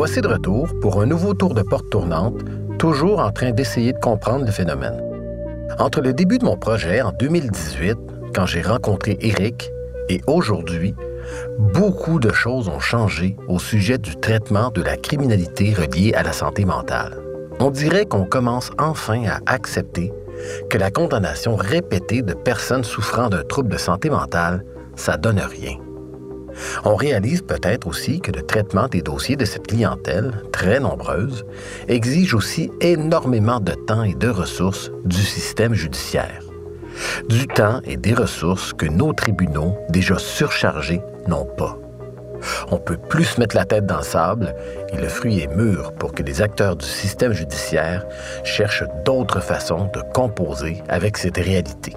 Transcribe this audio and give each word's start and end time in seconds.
Voici 0.00 0.22
de 0.22 0.28
retour 0.28 0.66
pour 0.80 1.02
un 1.02 1.04
nouveau 1.04 1.34
tour 1.34 1.52
de 1.52 1.60
porte 1.60 1.90
tournante, 1.90 2.38
toujours 2.78 3.20
en 3.20 3.32
train 3.32 3.50
d'essayer 3.50 3.92
de 3.92 3.98
comprendre 3.98 4.46
le 4.46 4.50
phénomène. 4.50 4.98
Entre 5.78 6.00
le 6.00 6.14
début 6.14 6.38
de 6.38 6.46
mon 6.46 6.56
projet 6.56 7.02
en 7.02 7.12
2018, 7.12 7.98
quand 8.34 8.46
j'ai 8.46 8.62
rencontré 8.62 9.18
Eric, 9.20 9.70
et 10.08 10.22
aujourd'hui, 10.26 10.94
beaucoup 11.58 12.18
de 12.18 12.32
choses 12.32 12.68
ont 12.68 12.80
changé 12.80 13.36
au 13.46 13.58
sujet 13.58 13.98
du 13.98 14.16
traitement 14.16 14.70
de 14.70 14.80
la 14.80 14.96
criminalité 14.96 15.74
reliée 15.74 16.14
à 16.14 16.22
la 16.22 16.32
santé 16.32 16.64
mentale. 16.64 17.18
On 17.58 17.70
dirait 17.70 18.06
qu'on 18.06 18.24
commence 18.24 18.70
enfin 18.78 19.24
à 19.26 19.40
accepter 19.52 20.14
que 20.70 20.78
la 20.78 20.90
condamnation 20.90 21.56
répétée 21.56 22.22
de 22.22 22.32
personnes 22.32 22.84
souffrant 22.84 23.28
d'un 23.28 23.42
trouble 23.42 23.68
de 23.68 23.76
santé 23.76 24.08
mentale, 24.08 24.64
ça 24.96 25.18
donne 25.18 25.40
rien. 25.40 25.76
On 26.84 26.94
réalise 26.94 27.42
peut-être 27.42 27.86
aussi 27.86 28.20
que 28.20 28.32
le 28.32 28.42
traitement 28.42 28.88
des 28.88 29.02
dossiers 29.02 29.36
de 29.36 29.44
cette 29.44 29.66
clientèle, 29.66 30.32
très 30.52 30.80
nombreuse, 30.80 31.44
exige 31.88 32.34
aussi 32.34 32.70
énormément 32.80 33.60
de 33.60 33.72
temps 33.72 34.02
et 34.02 34.14
de 34.14 34.28
ressources 34.28 34.90
du 35.04 35.22
système 35.22 35.74
judiciaire. 35.74 36.42
Du 37.28 37.46
temps 37.46 37.80
et 37.84 37.96
des 37.96 38.14
ressources 38.14 38.72
que 38.72 38.86
nos 38.86 39.12
tribunaux, 39.12 39.76
déjà 39.88 40.18
surchargés, 40.18 41.00
n'ont 41.26 41.46
pas. 41.56 41.78
On 42.70 42.78
peut 42.78 42.96
plus 42.96 43.38
mettre 43.38 43.56
la 43.56 43.64
tête 43.64 43.86
dans 43.86 43.98
le 43.98 44.02
sable 44.02 44.54
et 44.92 44.96
le 44.96 45.08
fruit 45.08 45.40
est 45.40 45.54
mûr 45.54 45.92
pour 45.92 46.12
que 46.12 46.22
les 46.22 46.42
acteurs 46.42 46.76
du 46.76 46.86
système 46.86 47.32
judiciaire 47.32 48.06
cherchent 48.44 48.84
d'autres 49.04 49.40
façons 49.40 49.90
de 49.94 50.00
composer 50.14 50.82
avec 50.88 51.16
cette 51.16 51.36
réalité. 51.36 51.94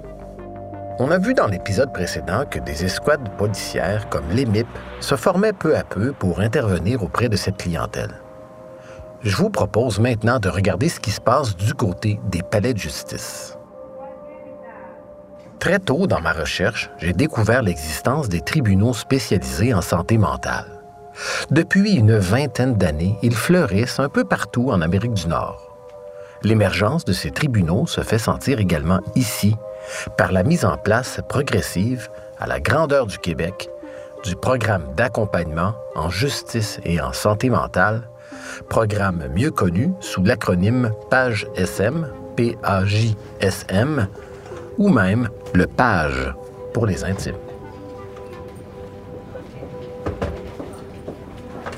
On 1.00 1.10
a 1.10 1.18
vu 1.18 1.34
dans 1.34 1.48
l'épisode 1.48 1.92
précédent 1.92 2.44
que 2.48 2.60
des 2.60 2.84
escouades 2.84 3.28
policières 3.36 4.08
comme 4.10 4.28
l'EMIP 4.30 4.68
se 5.00 5.16
formaient 5.16 5.52
peu 5.52 5.76
à 5.76 5.82
peu 5.82 6.12
pour 6.12 6.38
intervenir 6.38 7.02
auprès 7.02 7.28
de 7.28 7.34
cette 7.34 7.56
clientèle. 7.56 8.12
Je 9.22 9.36
vous 9.36 9.50
propose 9.50 9.98
maintenant 9.98 10.38
de 10.38 10.48
regarder 10.48 10.88
ce 10.88 11.00
qui 11.00 11.10
se 11.10 11.20
passe 11.20 11.56
du 11.56 11.74
côté 11.74 12.20
des 12.30 12.42
palais 12.42 12.74
de 12.74 12.78
justice. 12.78 13.58
Très 15.58 15.80
tôt 15.80 16.06
dans 16.06 16.20
ma 16.20 16.32
recherche, 16.32 16.90
j'ai 16.98 17.12
découvert 17.12 17.62
l'existence 17.62 18.28
des 18.28 18.42
tribunaux 18.42 18.94
spécialisés 18.94 19.74
en 19.74 19.80
santé 19.80 20.16
mentale. 20.16 20.80
Depuis 21.50 21.94
une 21.94 22.16
vingtaine 22.18 22.74
d'années, 22.74 23.16
ils 23.22 23.34
fleurissent 23.34 23.98
un 23.98 24.08
peu 24.08 24.24
partout 24.24 24.70
en 24.70 24.80
Amérique 24.80 25.14
du 25.14 25.26
Nord. 25.26 25.63
L'émergence 26.44 27.06
de 27.06 27.14
ces 27.14 27.30
tribunaux 27.30 27.86
se 27.86 28.02
fait 28.02 28.18
sentir 28.18 28.60
également 28.60 29.00
ici, 29.14 29.56
par 30.18 30.30
la 30.30 30.42
mise 30.42 30.66
en 30.66 30.76
place 30.76 31.20
progressive, 31.26 32.10
à 32.38 32.46
la 32.46 32.60
grandeur 32.60 33.06
du 33.06 33.18
Québec, 33.18 33.70
du 34.24 34.36
programme 34.36 34.84
d'accompagnement 34.94 35.74
en 35.96 36.10
justice 36.10 36.80
et 36.84 37.00
en 37.00 37.14
santé 37.14 37.48
mentale, 37.48 38.02
programme 38.68 39.24
mieux 39.34 39.50
connu 39.50 39.92
sous 40.00 40.22
l'acronyme 40.22 40.90
PAGE-SM, 41.08 42.08
P-A-J-S-M, 42.36 44.08
ou 44.76 44.90
même 44.90 45.30
le 45.54 45.66
PAGE 45.66 46.34
pour 46.74 46.84
les 46.84 47.04
intimes. 47.04 47.34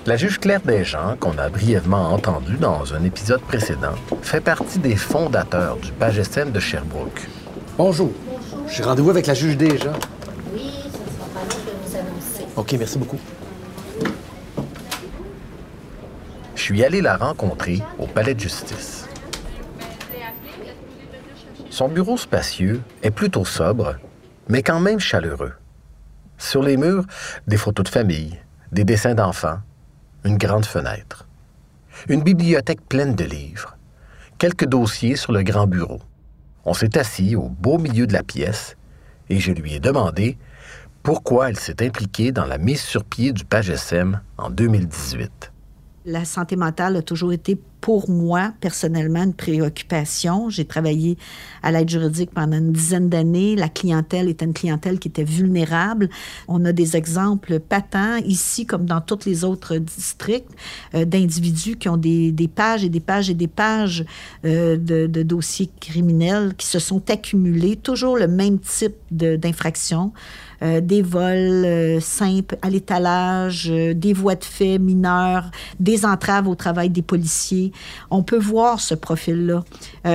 La 0.07 0.17
juge 0.17 0.39
Claire 0.39 0.61
Desjans, 0.61 1.17
qu'on 1.19 1.37
a 1.37 1.49
brièvement 1.49 2.13
entendue 2.13 2.59
dans 2.59 2.95
un 2.95 3.03
épisode 3.03 3.41
précédent, 3.41 3.97
fait 4.23 4.41
partie 4.41 4.79
des 4.79 4.95
fondateurs 4.95 5.79
du 5.79 5.91
PAGESM 5.91 6.53
de 6.53 6.61
Sherbrooke, 6.61 7.27
Bonjour. 7.77 8.13
J'ai 8.69 8.85
rendez-vous 8.85 9.11
avec 9.11 9.27
la 9.27 9.35
juge 9.35 9.57
déjà. 9.57 9.93
Oui, 10.55 10.71
ce 10.85 10.93
sera 10.93 11.27
pas 11.35 11.41
long, 11.41 11.51
je 11.51 11.71
vais 11.71 11.77
vous 11.85 11.97
annoncer. 11.97 12.47
OK, 12.55 12.73
merci 12.79 12.99
beaucoup. 12.99 13.19
Je 16.55 16.63
suis 16.63 16.85
allé 16.85 17.01
la 17.01 17.17
rencontrer 17.17 17.83
au 17.99 18.07
palais 18.07 18.35
de 18.35 18.41
justice. 18.41 19.09
Son 21.69 21.89
bureau 21.89 22.17
spacieux 22.17 22.81
est 23.03 23.11
plutôt 23.11 23.45
sobre, 23.45 23.97
mais 24.49 24.63
quand 24.63 24.79
même 24.79 25.01
chaleureux. 25.01 25.55
Sur 26.39 26.63
les 26.63 26.77
murs, 26.77 27.07
des 27.49 27.57
photos 27.57 27.87
de 27.87 27.91
famille, 27.91 28.39
des 28.71 28.85
dessins 28.85 29.15
d'enfants, 29.15 29.59
une 30.27 30.39
grande 30.39 30.67
fenêtre. 30.67 31.27
Une 32.09 32.23
bibliothèque 32.23 32.87
pleine 32.89 33.15
de 33.15 33.25
livres, 33.25 33.77
quelques 34.39 34.67
dossiers 34.67 35.17
sur 35.17 35.33
le 35.33 35.43
grand 35.43 35.67
bureau. 35.67 36.01
On 36.65 36.75
s'est 36.75 36.99
assis 36.99 37.37
au 37.37 37.49
beau 37.49 37.79
milieu 37.79 38.07
de 38.07 38.13
la 38.13 38.23
pièce 38.23 38.77
et 39.31 39.39
je 39.39 39.53
lui 39.53 39.75
ai 39.75 39.81
demandé 39.81 40.37
pourquoi 41.03 41.49
elle 41.49 41.59
s'est 41.59 41.85
impliquée 41.85 42.33
dans 42.33 42.45
la 42.45 42.59
mise 42.59 42.83
sur 42.83 43.05
pied 43.05 43.33
du 43.33 43.45
PAGSM 43.45 44.21
en 44.37 44.51
2018. 44.51 45.53
La 46.09 46.25
santé 46.25 46.55
mentale 46.55 46.95
a 46.95 47.03
toujours 47.03 47.33
été 47.33 47.59
pour 47.81 48.09
moi, 48.09 48.53
personnellement, 48.61 49.25
une 49.25 49.35
préoccupation. 49.35 50.51
J'ai 50.51 50.65
travaillé 50.65 51.19
à 51.65 51.73
l'aide 51.73 51.89
juridique 51.89 52.31
pendant 52.33 52.59
une 52.59 52.73
dizaine 52.73 53.09
d'années. 53.09 53.57
La 53.57 53.69
clientèle 53.69 54.29
était 54.29 54.45
une 54.45 54.53
clientèle 54.53 55.01
qui 55.01 55.09
était 55.09 55.25
vulnérable. 55.25 56.09
On 56.47 56.65
a 56.65 56.71
des 56.71 56.97
exemples 56.97 57.59
patents 57.59 58.19
ici, 58.25 58.67
comme 58.67 58.87
dans 58.87 59.01
tous 59.01 59.27
les 59.27 59.43
autres 59.43 59.79
districts, 59.79 60.51
euh, 60.95 61.05
d'individus 61.05 61.77
qui 61.77 61.89
ont 61.89 61.97
des, 61.97 62.33
pages 62.55 62.85
et 62.85 62.89
des 62.89 63.01
pages 63.01 63.29
et 63.29 63.35
des 63.35 63.49
pages 63.49 64.05
euh, 64.45 64.77
de, 64.77 65.09
de, 65.09 65.23
dossiers 65.25 65.71
criminels 65.81 66.55
qui 66.57 66.69
se 66.69 66.79
sont 66.79 67.11
accumulés, 67.11 67.75
toujours 67.75 68.17
le 68.17 68.29
même 68.29 68.61
type 68.61 68.95
d'infraction. 69.11 70.13
Euh, 70.63 70.81
des 70.81 71.03
vols 71.03 71.65
euh, 71.65 72.01
simples 72.01 72.57
à 72.63 72.71
l'étalage, 72.71 73.69
euh, 73.71 73.93
des 73.93 74.13
voies 74.13 74.37
de 74.37 74.45
fait 74.45 74.79
mineurs, 74.79 75.51
des 75.81 76.07
entraves 76.07 76.49
au 76.49 76.55
travail 76.55 76.89
des 76.89 77.03
policiers. 77.03 77.73
On 78.11 78.23
peut 78.23 78.39
voir 78.39 78.81
ce 78.81 78.95
profil-là. 78.95 79.65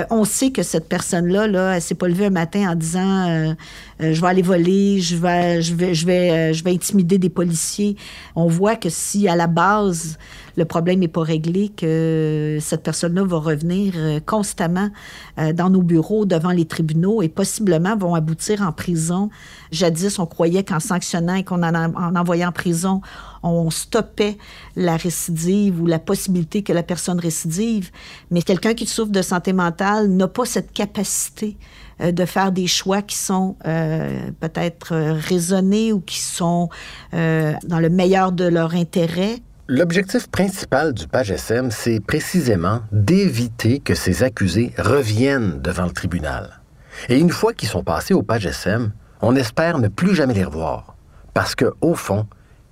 on 0.09 0.25
sait 0.25 0.51
que 0.51 0.63
cette 0.63 0.87
personne-là, 0.87 1.47
là, 1.47 1.75
elle 1.75 1.81
s'est 1.81 1.95
pas 1.95 2.07
levée 2.07 2.25
un 2.25 2.31
matin 2.31 2.71
en 2.71 2.75
disant 2.75 3.55
je 4.01 4.19
vais 4.19 4.27
aller 4.27 4.41
voler, 4.41 4.99
je 4.99 5.15
vais, 5.15 5.61
je 5.61 5.75
vais, 5.75 5.93
je 5.93 6.05
vais, 6.05 6.53
je 6.53 6.63
vais 6.63 6.71
intimider 6.71 7.17
des 7.17 7.29
policiers. 7.29 7.95
On 8.35 8.47
voit 8.47 8.75
que 8.75 8.89
si 8.89 9.27
à 9.27 9.35
la 9.35 9.47
base 9.47 10.17
le 10.57 10.65
problème 10.65 10.99
n'est 10.99 11.07
pas 11.07 11.21
réglé, 11.21 11.69
que 11.69 12.57
cette 12.59 12.83
personne-là 12.83 13.23
va 13.23 13.37
revenir 13.37 13.93
constamment 14.25 14.89
dans 15.37 15.69
nos 15.69 15.81
bureaux, 15.81 16.25
devant 16.25 16.51
les 16.51 16.65
tribunaux 16.65 17.21
et 17.21 17.29
possiblement 17.29 17.95
vont 17.95 18.15
aboutir 18.15 18.61
en 18.61 18.71
prison. 18.71 19.29
Jadis, 19.71 20.19
on 20.19 20.25
croyait 20.25 20.63
qu'en 20.63 20.79
sanctionnant 20.79 21.35
et 21.35 21.43
qu'on 21.43 21.63
en, 21.63 21.73
en 21.73 22.15
envoyant 22.15 22.49
en 22.49 22.51
prison, 22.51 23.01
on 23.43 23.69
stoppait 23.69 24.37
la 24.75 24.97
récidive 24.97 25.81
ou 25.81 25.87
la 25.87 25.99
possibilité 25.99 26.63
que 26.63 26.73
la 26.73 26.83
personne 26.83 27.19
récidive. 27.19 27.89
Mais 28.29 28.41
quelqu'un 28.41 28.73
qui 28.73 28.85
souffre 28.85 29.11
de 29.11 29.21
santé 29.21 29.53
mentale 29.53 30.09
n'a 30.09 30.27
pas 30.27 30.45
cette 30.45 30.73
capacité 30.73 31.57
euh, 32.01 32.11
de 32.11 32.25
faire 32.25 32.51
des 32.51 32.67
choix 32.67 33.01
qui 33.01 33.15
sont 33.15 33.55
euh, 33.65 34.29
peut-être 34.39 34.93
euh, 34.93 35.13
raisonnés 35.13 35.93
ou 35.93 35.99
qui 35.99 36.19
sont 36.19 36.69
dans 37.11 37.79
le 37.79 37.89
meilleur 37.89 38.31
de 38.31 38.45
leur 38.45 38.73
intérêt. 38.73 39.37
L'objectif 39.67 40.27
principal 40.27 40.93
du 40.93 41.07
PAGSM, 41.07 41.71
c'est 41.71 41.99
précisément 41.99 42.81
d'éviter 42.91 43.79
que 43.79 43.95
ces 43.95 44.23
accusés 44.23 44.73
reviennent 44.77 45.61
devant 45.61 45.85
le 45.85 45.91
tribunal. 45.91 46.61
Et 47.09 47.17
une 47.17 47.29
fois 47.29 47.53
qu'ils 47.53 47.69
sont 47.69 47.83
passés 47.83 48.13
au 48.13 48.23
PAGSM, 48.23 48.91
on 49.21 49.35
espère 49.35 49.79
ne 49.79 49.87
plus 49.87 50.15
jamais 50.15 50.33
les 50.33 50.43
revoir, 50.43 50.95
parce 51.33 51.55
que, 51.55 51.73
au 51.81 51.95
fond, 51.95 52.25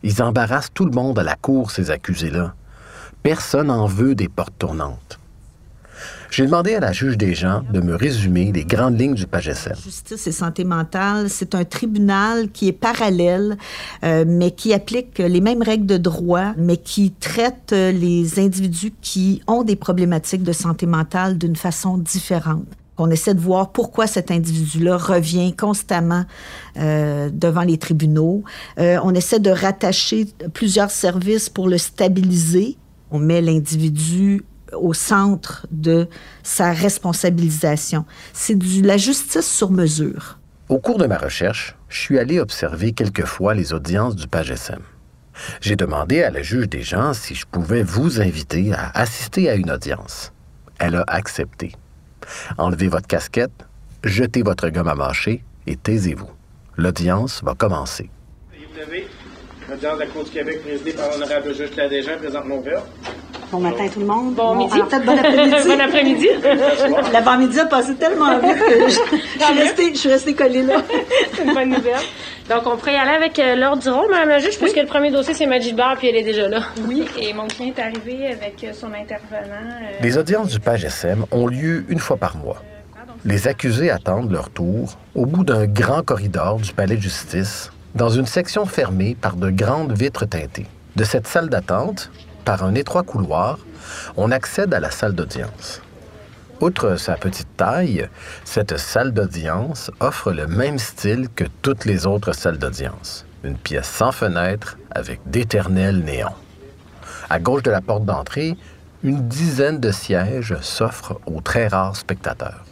ils 0.03 0.21
embarrassent 0.21 0.73
tout 0.73 0.85
le 0.85 0.91
monde 0.91 1.19
à 1.19 1.23
la 1.23 1.35
cour, 1.35 1.71
ces 1.71 1.91
accusés-là. 1.91 2.53
Personne 3.23 3.67
n'en 3.67 3.85
veut 3.85 4.15
des 4.15 4.29
portes 4.29 4.57
tournantes. 4.57 5.18
J'ai 6.31 6.45
demandé 6.45 6.75
à 6.75 6.79
la 6.79 6.91
juge 6.91 7.17
des 7.17 7.33
gens 7.33 7.63
de 7.71 7.81
me 7.81 7.95
résumer 7.95 8.51
les 8.51 8.63
grandes 8.63 8.99
lignes 8.99 9.15
du 9.15 9.25
PAGSM. 9.25 9.75
Justice 9.83 10.27
et 10.27 10.31
santé 10.31 10.63
mentale, 10.63 11.29
c'est 11.29 11.55
un 11.55 11.65
tribunal 11.65 12.49
qui 12.51 12.67
est 12.67 12.73
parallèle, 12.73 13.57
euh, 14.03 14.25
mais 14.27 14.51
qui 14.51 14.73
applique 14.73 15.17
les 15.17 15.41
mêmes 15.41 15.63
règles 15.63 15.87
de 15.87 15.97
droit, 15.97 16.53
mais 16.57 16.77
qui 16.77 17.11
traite 17.11 17.71
les 17.71 18.39
individus 18.39 18.93
qui 19.01 19.41
ont 19.47 19.63
des 19.63 19.75
problématiques 19.75 20.43
de 20.43 20.53
santé 20.53 20.85
mentale 20.85 21.37
d'une 21.37 21.55
façon 21.55 21.97
différente. 21.97 22.65
On 22.99 23.09
essaie 23.09 23.33
de 23.33 23.39
voir 23.39 23.71
pourquoi 23.71 24.07
cet 24.07 24.29
individu-là 24.29 24.97
revient 24.97 25.55
constamment 25.55 26.25
euh, 26.77 27.29
devant 27.31 27.61
les 27.61 27.77
tribunaux. 27.77 28.43
Euh, 28.77 28.99
on 29.03 29.15
essaie 29.15 29.39
de 29.39 29.49
rattacher 29.49 30.27
plusieurs 30.53 30.91
services 30.91 31.49
pour 31.49 31.69
le 31.69 31.77
stabiliser. 31.77 32.77
On 33.11 33.19
met 33.19 33.41
l'individu 33.41 34.43
au 34.73 34.93
centre 34.93 35.67
de 35.71 36.07
sa 36.43 36.71
responsabilisation. 36.71 38.05
C'est 38.33 38.57
de 38.57 38.85
la 38.85 38.97
justice 38.97 39.49
sur 39.49 39.71
mesure. 39.71 40.39
Au 40.69 40.79
cours 40.79 40.97
de 40.97 41.07
ma 41.07 41.17
recherche, 41.17 41.75
je 41.89 41.99
suis 41.99 42.19
allé 42.19 42.39
observer 42.39 42.91
quelquefois 42.91 43.55
les 43.55 43.73
audiences 43.73 44.15
du 44.15 44.27
PAGSM. 44.27 44.81
J'ai 45.61 45.75
demandé 45.75 46.21
à 46.21 46.29
la 46.29 46.41
juge 46.41 46.69
des 46.69 46.83
gens 46.83 47.13
si 47.13 47.33
je 47.35 47.45
pouvais 47.45 47.83
vous 47.83 48.21
inviter 48.21 48.73
à 48.73 48.91
assister 48.93 49.49
à 49.49 49.55
une 49.55 49.71
audience. 49.71 50.31
Elle 50.77 50.95
a 50.95 51.03
accepté. 51.07 51.71
Enlevez 52.57 52.87
votre 52.87 53.07
casquette, 53.07 53.65
jetez 54.03 54.43
votre 54.43 54.69
gomme 54.69 54.87
à 54.87 54.95
mâcher 54.95 55.43
et 55.65 55.75
taisez-vous. 55.75 56.29
L'audience 56.77 57.43
va 57.43 57.55
commencer. 57.55 58.09
Vous 58.51 58.79
avez 58.81 59.07
l'audience 59.69 59.95
de 59.95 59.99
la 59.99 60.07
Cour 60.07 60.23
du 60.23 60.31
Québec 60.31 60.61
présidée 60.61 60.93
par 60.93 61.11
l'honorable 61.11 61.55
juge 61.55 61.71
Claude 61.71 61.89
Desjans 61.89 62.17
présente 62.17 62.45
mon 62.45 62.61
verre. 62.61 62.83
Bon 63.51 63.59
matin 63.59 63.87
tout 63.91 63.99
le 63.99 64.05
monde. 64.05 64.35
Bon 64.35 64.53
midi. 64.55 64.77
Bon 64.77 65.17
après-midi. 65.17 65.55
bon 65.67 65.79
après-midi. 65.79 66.27
L'avant-midi 67.13 67.59
a 67.59 67.65
passé 67.65 67.95
tellement 67.95 68.37
vite 68.39 68.57
que 68.59 68.89
je, 68.89 68.89
je 68.89 69.43
suis 69.43 69.59
restée, 69.59 69.93
je 69.93 69.97
suis 69.99 70.09
restée 70.09 70.33
collée 70.35 70.61
là. 70.63 70.75
C'est 71.33 71.43
une 71.43 71.53
bonne 71.53 71.69
nouvelle. 71.69 71.95
Donc, 72.47 72.61
on 72.65 72.77
pourrait 72.77 72.93
y 72.93 72.97
aller 72.97 73.11
avec 73.15 73.37
euh, 73.39 73.55
l'ordre 73.55 73.81
du 73.81 73.89
rôle, 73.89 74.09
Madame 74.09 74.29
la 74.29 74.39
juge, 74.39 74.57
puisque 74.59 74.77
le 74.77 74.87
premier 74.87 75.11
dossier, 75.11 75.35
c'est 75.35 75.45
Majid 75.45 75.75
Bar, 75.75 75.97
puis 75.97 76.07
elle 76.09 76.15
est 76.15 76.23
déjà 76.23 76.47
là. 76.47 76.61
Oui, 76.87 77.05
et 77.19 77.31
mon 77.31 77.45
client 77.45 77.71
est 77.77 77.79
arrivé 77.79 78.25
avec 78.25 78.63
euh, 78.63 78.73
son 78.73 78.87
intervenant. 78.87 79.67
euh, 79.69 80.01
Les 80.01 80.17
audiences 80.17 80.47
du 80.49 80.59
page 80.59 80.83
SM 80.83 81.25
ont 81.31 81.45
lieu 81.45 81.85
une 81.89 81.99
fois 81.99 82.17
par 82.17 82.37
mois. 82.37 82.63
Les 83.23 83.47
accusés 83.47 83.91
attendent 83.91 84.31
leur 84.31 84.49
tour 84.49 84.97
au 85.13 85.27
bout 85.27 85.43
d'un 85.43 85.67
grand 85.67 86.01
corridor 86.01 86.57
du 86.57 86.73
palais 86.73 86.95
de 86.95 87.01
justice, 87.01 87.71
dans 87.93 88.09
une 88.09 88.25
section 88.25 88.65
fermée 88.65 89.15
par 89.19 89.35
de 89.35 89.51
grandes 89.51 89.91
vitres 89.95 90.25
teintées. 90.25 90.65
De 90.95 91.03
cette 91.03 91.27
salle 91.27 91.49
d'attente, 91.49 92.09
par 92.49 92.63
un 92.63 92.73
étroit 92.73 93.03
couloir, 93.03 93.59
on 94.17 94.31
accède 94.31 94.73
à 94.73 94.79
la 94.79 94.89
salle 94.89 95.13
d'audience. 95.13 95.83
Outre 96.61 96.95
sa 96.95 97.13
petite 97.13 97.55
taille, 97.55 98.09
cette 98.43 98.75
salle 98.79 99.13
d'audience 99.13 99.91
offre 99.99 100.31
le 100.31 100.47
même 100.47 100.79
style 100.79 101.27
que 101.35 101.43
toutes 101.61 101.85
les 101.85 102.07
autres 102.07 102.33
salles 102.33 102.57
d'audience. 102.57 103.27
Une 103.43 103.55
pièce 103.55 103.87
sans 103.87 104.11
fenêtre 104.11 104.79
avec 104.89 105.19
d'éternels 105.27 105.99
néons. 105.99 106.33
À 107.29 107.37
gauche 107.37 107.61
de 107.61 107.69
la 107.69 107.81
porte 107.81 108.05
d'entrée, 108.05 108.57
une 109.03 109.27
dizaine 109.27 109.79
de 109.79 109.91
sièges 109.91 110.57
s'offrent 110.59 111.21
aux 111.27 111.41
très 111.41 111.67
rares 111.67 111.97
spectateurs. 111.97 112.65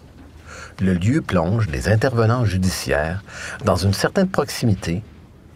Le 0.81 0.95
lieu 0.95 1.21
plonge 1.21 1.67
les 1.67 1.87
intervenants 1.87 2.45
judiciaires 2.45 3.21
dans 3.63 3.75
une 3.75 3.93
certaine 3.93 4.29
proximité 4.29 5.03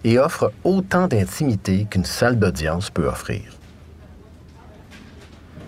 et 0.03 0.19
offre 0.19 0.53
autant 0.63 1.07
d'intimité 1.07 1.87
qu'une 1.89 2.05
salle 2.05 2.37
d'audience 2.37 2.91
peut 2.91 3.07
offrir. 3.07 3.41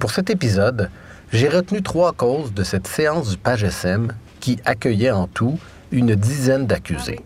Pour 0.03 0.11
cet 0.11 0.29
épisode, 0.29 0.89
j'ai 1.31 1.47
retenu 1.47 1.81
trois 1.81 2.11
causes 2.11 2.53
de 2.53 2.65
cette 2.65 2.87
séance 2.87 3.29
du 3.29 3.37
Page 3.37 3.63
SM 3.63 4.11
qui 4.41 4.59
accueillait 4.65 5.11
en 5.11 5.27
tout 5.27 5.57
une 5.93 6.13
dizaine 6.13 6.67
d'accusés. 6.67 7.21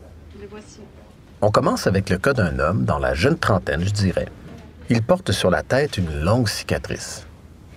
On 1.42 1.50
commence 1.50 1.88
avec 1.88 2.08
le 2.12 2.20
cas 2.20 2.34
d'un 2.34 2.60
homme 2.60 2.86
dans 2.86 3.00
la 3.00 3.16
jeune 3.16 3.40
trentaine, 3.40 3.84
je 3.84 3.90
dirais. 3.90 4.28
Il 4.92 5.02
porte 5.02 5.32
sur 5.32 5.50
la 5.50 5.64
tête 5.64 5.98
une 5.98 6.22
longue 6.22 6.48
cicatrice. 6.48 7.26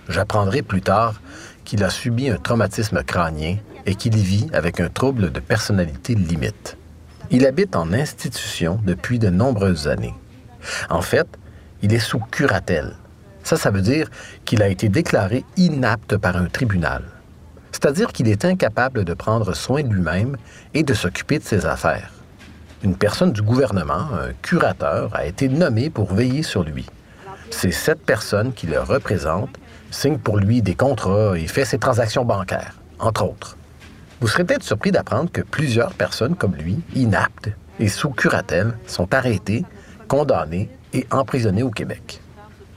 J'apprendrai 0.07 0.61
plus 0.61 0.83
tard 0.83 1.19
qu'il 1.65 1.83
a 1.83 1.89
subi 1.89 2.29
un 2.29 2.37
traumatisme 2.37 3.01
crânien 3.01 3.57
et 3.87 3.95
qu'il 3.95 4.15
y 4.15 4.21
vit 4.21 4.49
avec 4.53 4.79
un 4.79 4.89
trouble 4.89 5.31
de 5.31 5.39
personnalité 5.39 6.13
limite. 6.13 6.77
Il 7.31 7.47
habite 7.47 7.75
en 7.75 7.91
institution 7.91 8.79
depuis 8.85 9.17
de 9.17 9.31
nombreuses 9.31 9.87
années. 9.87 10.13
En 10.91 11.01
fait, 11.01 11.27
il 11.81 11.91
est 11.91 11.97
sous 11.97 12.19
curatelle. 12.19 12.97
Ça, 13.43 13.57
ça 13.57 13.71
veut 13.71 13.81
dire 13.81 14.09
qu'il 14.45 14.61
a 14.61 14.67
été 14.67 14.89
déclaré 14.89 15.43
inapte 15.57 16.17
par 16.17 16.37
un 16.37 16.45
tribunal. 16.45 17.03
C'est-à-dire 17.71 18.11
qu'il 18.11 18.27
est 18.27 18.45
incapable 18.45 19.05
de 19.05 19.13
prendre 19.13 19.53
soin 19.53 19.83
de 19.83 19.93
lui-même 19.93 20.37
et 20.73 20.83
de 20.83 20.93
s'occuper 20.93 21.39
de 21.39 21.43
ses 21.43 21.65
affaires. 21.65 22.11
Une 22.83 22.95
personne 22.95 23.31
du 23.31 23.41
gouvernement, 23.41 23.93
un 24.13 24.33
curateur, 24.41 25.15
a 25.15 25.25
été 25.25 25.47
nommé 25.47 25.89
pour 25.89 26.13
veiller 26.13 26.43
sur 26.43 26.63
lui. 26.63 26.87
C'est 27.51 27.71
cette 27.71 28.03
personne 28.03 28.53
qui 28.53 28.67
le 28.67 28.79
représente, 28.79 29.49
signe 29.91 30.17
pour 30.17 30.37
lui 30.37 30.61
des 30.61 30.75
contrats 30.75 31.37
et 31.37 31.47
fait 31.47 31.65
ses 31.65 31.77
transactions 31.77 32.25
bancaires, 32.25 32.75
entre 32.99 33.23
autres. 33.23 33.57
Vous 34.19 34.27
serez 34.27 34.43
peut-être 34.43 34.63
surpris 34.63 34.91
d'apprendre 34.91 35.31
que 35.31 35.41
plusieurs 35.41 35.93
personnes 35.93 36.35
comme 36.35 36.55
lui, 36.55 36.79
inaptes 36.95 37.49
et 37.79 37.87
sous 37.87 38.09
curatelle, 38.09 38.73
sont 38.87 39.13
arrêtées, 39.13 39.65
condamnées 40.07 40.69
et 40.93 41.05
emprisonnées 41.11 41.63
au 41.63 41.71
Québec. 41.71 42.21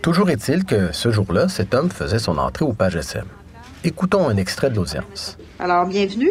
Toujours 0.05 0.29
est-il 0.29 0.67
que 0.67 0.93
ce 0.93 1.11
jour-là, 1.11 1.49
cet 1.49 1.73
homme 1.73 1.89
faisait 1.89 2.19
son 2.19 2.37
entrée 2.37 2.67
au 2.67 2.75
Page 2.75 2.95
SM. 2.95 3.25
Écoutons 3.85 4.29
un 4.29 4.37
extrait 4.37 4.69
de 4.69 4.77
l'audience. 4.77 5.39
Alors, 5.59 5.87
bienvenue. 5.87 6.29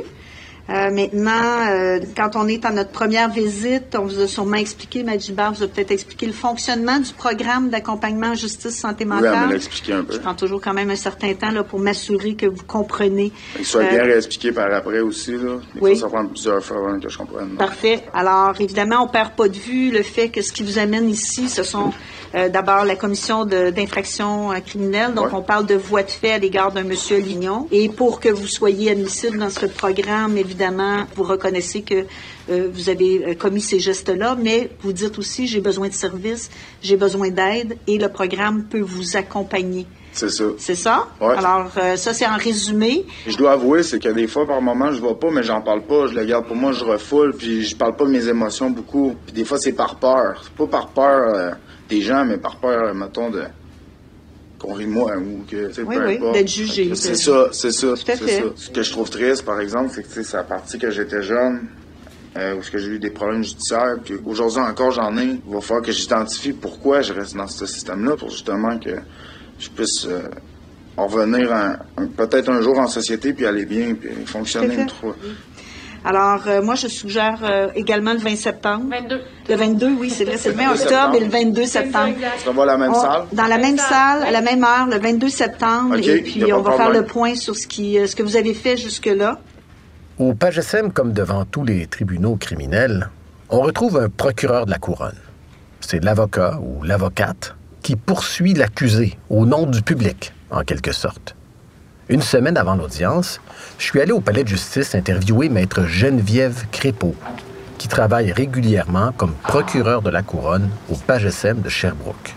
Euh, 0.69 0.89
maintenant, 0.91 1.67
euh, 1.69 1.99
quand 2.15 2.37
on 2.37 2.47
est 2.47 2.63
à 2.63 2.71
notre 2.71 2.91
première 2.91 3.29
visite, 3.29 3.95
on 3.99 4.05
vous 4.05 4.21
a 4.21 4.27
sûrement 4.29 4.55
expliqué, 4.55 5.03
Majibar 5.03 5.51
vous 5.53 5.63
a 5.63 5.67
peut-être 5.67 5.91
expliqué 5.91 6.25
le 6.25 6.31
fonctionnement 6.31 6.99
du 6.99 7.11
programme 7.11 7.69
d'accompagnement 7.69 8.27
en 8.27 8.33
justice 8.35 8.77
santé 8.79 9.03
Oui, 9.03 9.09
mentale. 9.09 9.49
l'a 9.49 9.55
expliqué 9.57 9.91
un 9.91 10.05
peu. 10.05 10.13
Je 10.13 10.19
prends 10.19 10.35
toujours 10.35 10.61
quand 10.61 10.73
même 10.73 10.89
un 10.89 10.95
certain 10.95 11.33
temps 11.33 11.51
là, 11.51 11.65
pour 11.65 11.79
m'assurer 11.79 12.35
que 12.35 12.45
vous 12.45 12.63
comprenez. 12.65 13.33
Il 13.59 13.65
soit 13.65 13.81
Euh, 13.81 13.89
bien 13.89 14.03
réexpliqué 14.03 14.53
par 14.53 14.71
après 14.73 15.01
aussi. 15.01 15.31
Là. 15.33 15.55
Des 15.75 15.81
oui. 15.81 15.97
fois, 15.97 16.09
ça 16.09 16.15
prend 16.15 16.25
plusieurs 16.27 16.63
fois 16.63 16.77
avant 16.77 16.97
que 16.97 17.09
je 17.09 17.17
comprenne. 17.17 17.49
Parfait. 17.57 18.05
Alors, 18.13 18.53
évidemment, 18.57 19.03
on 19.03 19.07
perd 19.09 19.33
pas 19.33 19.49
de 19.49 19.57
vue 19.57 19.91
le 19.91 20.01
fait 20.01 20.29
que 20.29 20.41
ce 20.41 20.53
qui 20.53 20.63
vous 20.63 20.79
amène 20.79 21.09
ici, 21.09 21.49
ce 21.49 21.63
sont 21.63 21.91
euh, 22.35 22.47
d'abord 22.47 22.85
la 22.85 22.95
commission 22.95 23.43
d'infraction 23.45 24.53
euh, 24.53 24.59
criminelle. 24.61 25.13
Donc, 25.13 25.25
Ouais. 25.25 25.31
on 25.33 25.41
parle 25.41 25.65
de 25.65 25.75
voie 25.75 26.03
de 26.03 26.09
fait 26.09 26.31
à 26.31 26.37
l'égard 26.37 26.71
d'un 26.71 26.83
monsieur 26.83 27.17
Lignon. 27.17 27.67
Et 27.71 27.89
pour 27.89 28.21
que 28.21 28.29
vous 28.29 28.47
soyez 28.47 28.91
admissible 28.91 29.37
dans 29.39 29.49
ce 29.49 29.65
programme, 29.65 30.37
évidemment, 30.37 30.52
vous 31.15 31.23
reconnaissez 31.23 31.81
que 31.81 32.05
euh, 32.49 32.69
vous 32.71 32.89
avez 32.89 33.25
euh, 33.25 33.33
commis 33.35 33.61
ces 33.61 33.79
gestes-là, 33.79 34.37
mais 34.41 34.69
vous 34.81 34.93
dites 34.93 35.17
aussi, 35.17 35.47
j'ai 35.47 35.61
besoin 35.61 35.87
de 35.87 35.93
services, 35.93 36.49
j'ai 36.81 36.97
besoin 36.97 37.29
d'aide, 37.29 37.77
et 37.87 37.97
le 37.97 38.09
programme 38.09 38.63
peut 38.63 38.81
vous 38.81 39.17
accompagner. 39.17 39.85
C'est 40.13 40.29
ça. 40.29 40.43
C'est 40.59 40.75
ça? 40.75 41.07
Ouais. 41.19 41.35
Alors, 41.35 41.71
euh, 41.77 41.95
ça, 41.95 42.13
c'est 42.13 42.27
en 42.27 42.37
résumé. 42.37 43.05
Je 43.25 43.35
dois 43.35 43.53
avouer, 43.53 43.81
c'est 43.81 43.99
que 43.99 44.09
des 44.09 44.27
fois, 44.27 44.45
par 44.45 44.61
moment, 44.61 44.91
je 44.91 45.01
vois 45.01 45.19
pas, 45.19 45.31
mais 45.31 45.41
j'en 45.41 45.61
parle 45.61 45.81
pas. 45.81 46.05
Je 46.07 46.13
le 46.13 46.23
garde 46.23 46.45
pour 46.45 46.55
moi, 46.55 46.71
je 46.71 46.83
refoule, 46.83 47.33
puis 47.35 47.63
je 47.63 47.75
parle 47.75 47.95
pas 47.95 48.05
de 48.05 48.11
mes 48.11 48.27
émotions 48.27 48.69
beaucoup. 48.69 49.15
Puis 49.25 49.33
des 49.33 49.43
fois, 49.43 49.57
c'est 49.57 49.73
par 49.73 49.95
peur. 49.95 50.41
C'est 50.43 50.53
pas 50.53 50.67
par 50.67 50.87
peur 50.89 51.33
euh, 51.35 51.51
des 51.89 52.01
gens, 52.01 52.25
mais 52.25 52.37
par 52.37 52.57
peur, 52.57 52.93
mettons, 52.93 53.31
de 53.31 53.43
qu'on 54.63 54.73
rit 54.73 54.85
ou 54.85 55.43
que, 55.49 55.67
tu 55.67 55.73
sais, 55.73 55.81
Oui, 55.83 55.95
peu 55.97 56.07
oui, 56.07 56.15
importe. 56.15 56.33
d'être 56.33 56.49
jugé. 56.49 56.95
C'est 56.95 57.15
ça, 57.15 57.49
c'est 57.51 57.71
ça, 57.71 57.87
c'est 57.95 58.15
ça. 58.15 58.43
Ce 58.55 58.69
que 58.69 58.81
je 58.83 58.91
trouve 58.91 59.09
triste, 59.09 59.43
par 59.43 59.59
exemple, 59.59 59.91
c'est 59.93 60.03
que, 60.03 60.07
tu 60.07 60.13
sais, 60.15 60.23
c'est 60.23 60.37
à 60.37 60.43
partir 60.43 60.79
que 60.79 60.89
j'étais 60.89 61.21
jeune, 61.21 61.67
euh, 62.37 62.55
où 62.55 62.59
est-ce 62.59 62.71
que 62.71 62.77
j'ai 62.77 62.87
eu 62.91 62.99
des 62.99 63.09
problèmes 63.09 63.43
judiciaires, 63.43 63.97
puis 64.03 64.15
aujourd'hui 64.25 64.61
encore, 64.61 64.91
j'en 64.91 65.17
ai. 65.17 65.39
Il 65.47 65.53
va 65.53 65.61
falloir 65.61 65.85
que 65.85 65.91
j'identifie 65.91 66.53
pourquoi 66.53 67.01
je 67.01 67.13
reste 67.13 67.35
dans 67.35 67.47
ce 67.47 67.65
système-là, 67.65 68.15
pour 68.15 68.29
justement 68.29 68.79
que 68.79 68.95
je 69.59 69.69
puisse 69.69 70.05
euh, 70.05 70.21
en 70.97 71.07
revenir 71.07 71.49
peut-être 72.15 72.49
un 72.49 72.61
jour 72.61 72.79
en 72.79 72.87
société, 72.87 73.33
puis 73.33 73.45
aller 73.45 73.65
bien, 73.65 73.95
puis 73.95 74.09
fonctionner. 74.25 74.85
Alors, 76.05 76.41
euh, 76.47 76.61
moi, 76.61 76.75
je 76.75 76.87
suggère 76.87 77.39
euh, 77.43 77.69
également 77.75 78.13
le 78.13 78.19
20 78.19 78.35
septembre. 78.35 78.85
22. 78.89 79.21
Le 79.49 79.55
22, 79.55 79.87
oui, 79.99 80.09
c'est 80.09 80.25
vrai, 80.25 80.37
c'est 80.37 80.49
le 80.49 80.55
20 80.55 80.67
22 80.73 80.81
octobre 80.83 81.15
et 81.15 81.19
le 81.19 81.25
septembre. 81.25 81.43
22 81.45 81.65
septembre. 81.65 82.15
On 82.35 82.39
se 82.39 82.49
revoit 82.49 82.63
à 82.63 82.67
la 82.67 82.77
même 82.77 82.91
On- 82.91 83.01
salle. 83.01 83.23
Dans 83.31 83.45
la 83.47 83.57
même 83.57 83.77
salle, 83.77 84.23
à 84.23 84.31
la 84.31 84.41
même 84.41 84.63
heure, 84.63 84.87
le 84.87 84.99
22 84.99 85.29
septembre. 85.29 85.95
Et 85.97 86.21
puis, 86.21 86.51
on 86.53 86.61
va 86.61 86.73
faire 86.73 86.89
le 86.91 87.05
point 87.05 87.35
sur 87.35 87.55
ce, 87.55 87.67
qui, 87.67 87.97
euh, 87.97 88.07
ce 88.07 88.15
que 88.15 88.23
vous 88.23 88.35
avez 88.35 88.53
fait 88.53 88.75
jusque-là. 88.77 89.39
Au 90.19 90.33
Page 90.33 90.57
SM, 90.59 90.91
comme 90.91 91.13
devant 91.13 91.45
tous 91.45 91.63
les 91.63 91.87
tribunaux 91.87 92.35
criminels, 92.35 93.09
on 93.49 93.61
retrouve 93.61 93.97
un 93.97 94.09
procureur 94.09 94.65
de 94.65 94.71
la 94.71 94.77
couronne. 94.79 95.17
C'est 95.79 96.03
l'avocat 96.03 96.59
ou 96.61 96.83
l'avocate 96.83 97.55
qui 97.81 97.95
poursuit 97.95 98.53
l'accusé 98.53 99.17
au 99.29 99.45
nom 99.45 99.65
du 99.65 99.81
public, 99.81 100.33
en 100.51 100.63
quelque 100.63 100.91
sorte. 100.91 101.35
Une 102.09 102.21
semaine 102.21 102.57
avant 102.57 102.75
l'audience, 102.75 103.39
je 103.77 103.85
suis 103.85 104.01
allé 104.01 104.11
au 104.11 104.19
palais 104.19 104.43
de 104.43 104.49
justice 104.49 104.93
interviewer 104.93 105.47
maître 105.49 105.83
Geneviève 105.85 106.65
Crépeau, 106.71 107.15
qui 107.77 107.87
travaille 107.87 108.31
régulièrement 108.31 109.11
comme 109.13 109.33
procureur 109.33 110.01
de 110.01 110.09
la 110.09 110.21
couronne 110.21 110.69
au 110.91 110.95
Page 110.95 111.25
SM 111.25 111.61
de 111.61 111.69
Sherbrooke. 111.69 112.35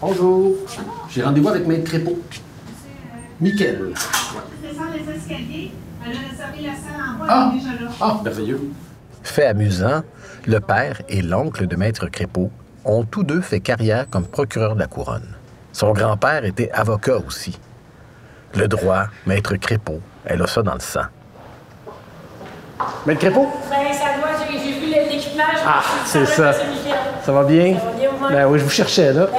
Bonjour. 0.00 0.54
J'ai 1.08 1.22
rendez-vous 1.22 1.48
avec 1.48 1.66
Maître 1.66 1.84
Crépeau. 1.84 2.20
Mickaël. 3.40 3.94
descend 4.62 4.86
les 4.94 5.14
escaliers. 5.14 5.72
Elle 6.04 6.12
a 6.12 6.18
réservé 6.30 6.62
la 6.62 6.74
salle 6.74 7.00
en 7.14 7.18
bas, 7.18 7.26
Ah! 7.28 7.50
elle 7.52 7.58
est 7.58 7.60
déjà 7.62 7.84
là. 7.84 7.90
Ah, 8.00 8.20
merveilleux. 8.22 8.60
Fait 9.22 9.46
amusant, 9.46 10.02
le 10.46 10.60
père 10.60 11.00
et 11.08 11.22
l'oncle 11.22 11.66
de 11.66 11.74
Maître 11.76 12.06
Crépeau 12.08 12.50
ont 12.86 13.04
tous 13.04 13.24
deux 13.24 13.40
fait 13.40 13.60
carrière 13.60 14.06
comme 14.08 14.24
procureur 14.26 14.74
de 14.74 14.80
la 14.80 14.86
couronne. 14.86 15.28
Son 15.72 15.92
grand-père 15.92 16.44
était 16.44 16.70
avocat 16.72 17.16
aussi. 17.26 17.58
Le 18.54 18.68
droit, 18.68 19.04
Maître 19.26 19.56
Crépeau, 19.56 20.00
elle 20.24 20.40
a 20.42 20.46
ça 20.46 20.62
dans 20.62 20.74
le 20.74 20.80
sang. 20.80 21.02
Maître 23.04 23.20
Crépeau? 23.20 23.48
Ben, 23.70 23.92
ça 23.92 24.18
doit, 24.18 24.30
j'ai 24.50 24.72
vu 24.72 24.86
l'équipement. 25.10 25.42
Ah, 25.66 25.82
c'est 26.06 26.24
ça. 26.26 26.52
Ça 26.52 26.62
va 26.62 26.64
bien? 26.74 26.94
Ça 27.24 27.32
va 27.32 27.44
bien? 27.44 27.76
Ben 28.30 28.46
oui, 28.46 28.58
je 28.58 28.64
vous 28.64 28.70
cherchais, 28.70 29.12
là. 29.12 29.26
Ben, 29.26 29.38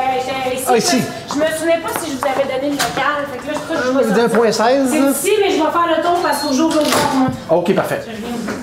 j'ai- 0.51 0.55
ici, 0.57 0.65
Ah, 0.69 0.77
ici. 0.77 1.01
Je, 1.29 1.35
me 1.39 1.45
souvenais 1.57 1.79
pas 1.79 1.99
si 1.99 2.11
je 2.11 2.17
vous 2.17 2.25
avais 2.25 2.43
donné 2.43 2.69
le 2.71 2.77
local. 2.77 3.25
Fait 3.31 3.37
que 3.39 3.47
là, 3.47 3.53
je 3.53 3.59
crois 3.59 3.77
que 3.77 3.83
je 3.83 4.07
Vous 4.09 4.13
vais 4.15 4.21
un 4.21 4.29
point 4.29 4.51
16? 4.51 4.89
C'est 4.91 5.29
ici, 5.29 5.31
mais 5.39 5.49
je 5.51 5.55
vais 5.55 5.71
faire 5.71 5.97
le 5.97 6.03
tour 6.03 6.19
parce 6.21 6.41
qu'au 6.43 6.53
jour 6.53 6.73
moi. 6.73 7.27
OK, 7.49 7.73
parfait. 7.73 8.01
Je 8.05 8.11
viens 8.11 8.29
de- 8.31 8.57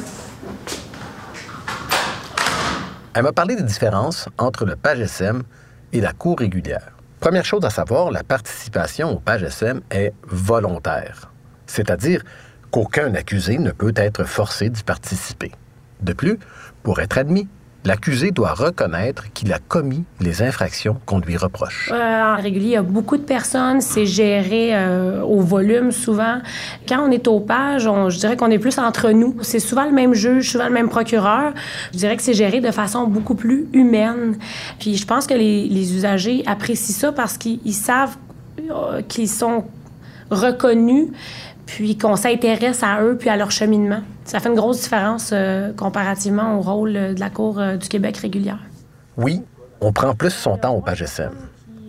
Elle 3.16 3.22
m'a 3.22 3.32
parlé 3.32 3.54
des 3.54 3.62
différences 3.62 4.28
entre 4.38 4.64
le 4.64 4.74
page 4.74 4.98
SM 4.98 5.44
et 5.92 6.00
la 6.00 6.12
cour 6.12 6.36
régulière. 6.40 6.96
Première 7.20 7.44
chose 7.44 7.64
à 7.64 7.70
savoir, 7.70 8.10
la 8.10 8.24
participation 8.24 9.12
au 9.12 9.20
page 9.20 9.44
SM 9.44 9.82
est 9.92 10.12
volontaire. 10.24 11.30
C'est-à-dire 11.66 12.24
qu'aucun 12.72 13.14
accusé 13.14 13.58
ne 13.58 13.70
peut 13.70 13.92
être 13.94 14.24
forcé 14.24 14.68
d'y 14.68 14.82
participer. 14.82 15.52
De 16.00 16.12
plus, 16.12 16.40
pour 16.82 17.00
être 17.00 17.16
admis, 17.16 17.46
l'accusé 17.84 18.30
doit 18.30 18.54
reconnaître 18.54 19.32
qu'il 19.32 19.52
a 19.52 19.58
commis 19.58 20.04
les 20.20 20.42
infractions 20.42 20.96
qu'on 21.06 21.18
lui 21.18 21.36
reproche. 21.36 21.90
Euh, 21.92 22.34
en 22.34 22.36
régulier, 22.36 22.66
il 22.66 22.72
y 22.72 22.76
a 22.76 22.82
beaucoup 22.82 23.16
de 23.16 23.22
personnes, 23.22 23.80
c'est 23.80 24.06
géré 24.06 24.70
euh, 24.72 25.22
au 25.22 25.40
volume 25.40 25.92
souvent. 25.92 26.38
Quand 26.88 27.06
on 27.06 27.10
est 27.10 27.28
au 27.28 27.40
page, 27.40 27.86
on, 27.86 28.10
je 28.10 28.18
dirais 28.18 28.36
qu'on 28.36 28.50
est 28.50 28.58
plus 28.58 28.78
entre 28.78 29.10
nous. 29.10 29.36
C'est 29.42 29.60
souvent 29.60 29.84
le 29.84 29.92
même 29.92 30.14
juge, 30.14 30.50
souvent 30.50 30.66
le 30.66 30.74
même 30.74 30.88
procureur. 30.88 31.52
Je 31.92 31.98
dirais 31.98 32.16
que 32.16 32.22
c'est 32.22 32.34
géré 32.34 32.60
de 32.60 32.70
façon 32.70 33.06
beaucoup 33.06 33.34
plus 33.34 33.68
humaine. 33.72 34.36
Puis 34.78 34.96
je 34.96 35.06
pense 35.06 35.26
que 35.26 35.34
les, 35.34 35.68
les 35.68 35.94
usagers 35.94 36.42
apprécient 36.46 36.94
ça 36.94 37.12
parce 37.12 37.36
qu'ils 37.36 37.74
savent 37.74 38.16
euh, 38.70 39.02
qu'ils 39.02 39.28
sont 39.28 39.64
reconnus 40.30 41.08
puis 41.66 41.96
qu'on 41.96 42.16
s'intéresse 42.16 42.82
à 42.82 43.02
eux 43.02 43.16
puis 43.18 43.28
à 43.28 43.36
leur 43.36 43.50
cheminement. 43.50 44.00
Ça 44.24 44.40
fait 44.40 44.48
une 44.48 44.54
grosse 44.54 44.82
différence 44.82 45.30
euh, 45.32 45.72
comparativement 45.72 46.58
au 46.58 46.60
rôle 46.60 46.96
euh, 46.96 47.14
de 47.14 47.20
la 47.20 47.30
Cour 47.30 47.58
euh, 47.58 47.76
du 47.76 47.88
Québec 47.88 48.16
régulière. 48.18 48.60
Oui, 49.16 49.42
on 49.80 49.92
prend 49.92 50.14
plus 50.14 50.30
son 50.30 50.56
temps 50.56 50.74
au 50.74 50.80
PAGSM. 50.80 51.32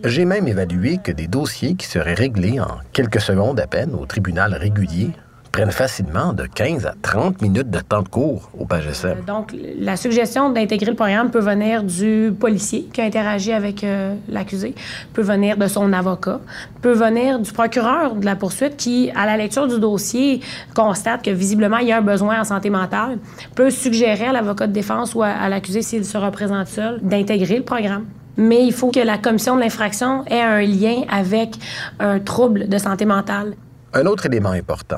J'ai 0.03 0.25
même 0.25 0.47
évalué 0.47 0.99
que 1.03 1.11
des 1.11 1.27
dossiers 1.27 1.75
qui 1.75 1.87
seraient 1.87 2.13
réglés 2.13 2.59
en 2.59 2.77
quelques 2.93 3.21
secondes 3.21 3.59
à 3.59 3.67
peine 3.67 3.95
au 3.95 4.05
tribunal 4.05 4.53
régulier 4.53 5.11
prennent 5.55 5.71
facilement 5.71 6.33
de 6.33 6.47
15 6.47 6.85
à 6.85 6.95
30 7.01 7.41
minutes 7.41 7.69
de 7.69 7.79
temps 7.79 8.01
de 8.01 8.09
cours 8.09 8.49
au 8.59 8.65
PAGSM. 8.65 9.23
Donc, 9.25 9.55
la 9.79 9.95
suggestion 9.95 10.49
d'intégrer 10.49 10.91
le 10.91 10.97
programme 10.97 11.31
peut 11.31 11.39
venir 11.39 11.81
du 11.81 12.33
policier 12.37 12.89
qui 12.91 12.99
a 12.99 13.05
interagi 13.05 13.53
avec 13.53 13.85
euh, 13.85 14.15
l'accusé, 14.27 14.75
peut 15.13 15.21
venir 15.21 15.55
de 15.55 15.67
son 15.67 15.93
avocat, 15.93 16.41
peut 16.81 16.91
venir 16.91 17.39
du 17.39 17.53
procureur 17.53 18.15
de 18.15 18.25
la 18.25 18.35
poursuite 18.35 18.75
qui, 18.75 19.09
à 19.15 19.25
la 19.25 19.37
lecture 19.37 19.65
du 19.65 19.79
dossier, 19.79 20.41
constate 20.75 21.23
que 21.23 21.31
visiblement 21.31 21.77
il 21.77 21.87
y 21.87 21.93
a 21.93 21.99
un 21.99 22.01
besoin 22.01 22.41
en 22.41 22.43
santé 22.43 22.69
mentale, 22.69 23.17
peut 23.55 23.69
suggérer 23.69 24.25
à 24.25 24.33
l'avocat 24.33 24.67
de 24.67 24.73
défense 24.73 25.15
ou 25.15 25.23
à, 25.23 25.29
à 25.29 25.47
l'accusé, 25.47 25.81
s'il 25.81 26.03
se 26.03 26.17
représente 26.17 26.67
seul, 26.67 26.99
d'intégrer 27.01 27.59
le 27.59 27.63
programme. 27.63 28.03
Mais 28.35 28.65
il 28.65 28.73
faut 28.73 28.91
que 28.91 28.99
la 28.99 29.17
commission 29.17 29.55
de 29.55 29.61
l'infraction 29.61 30.25
ait 30.25 30.41
un 30.41 30.63
lien 30.63 31.03
avec 31.07 31.55
un 32.01 32.19
trouble 32.19 32.67
de 32.67 32.77
santé 32.77 33.05
mentale. 33.05 33.55
Un 33.93 34.05
autre 34.05 34.25
élément 34.25 34.49
important, 34.49 34.97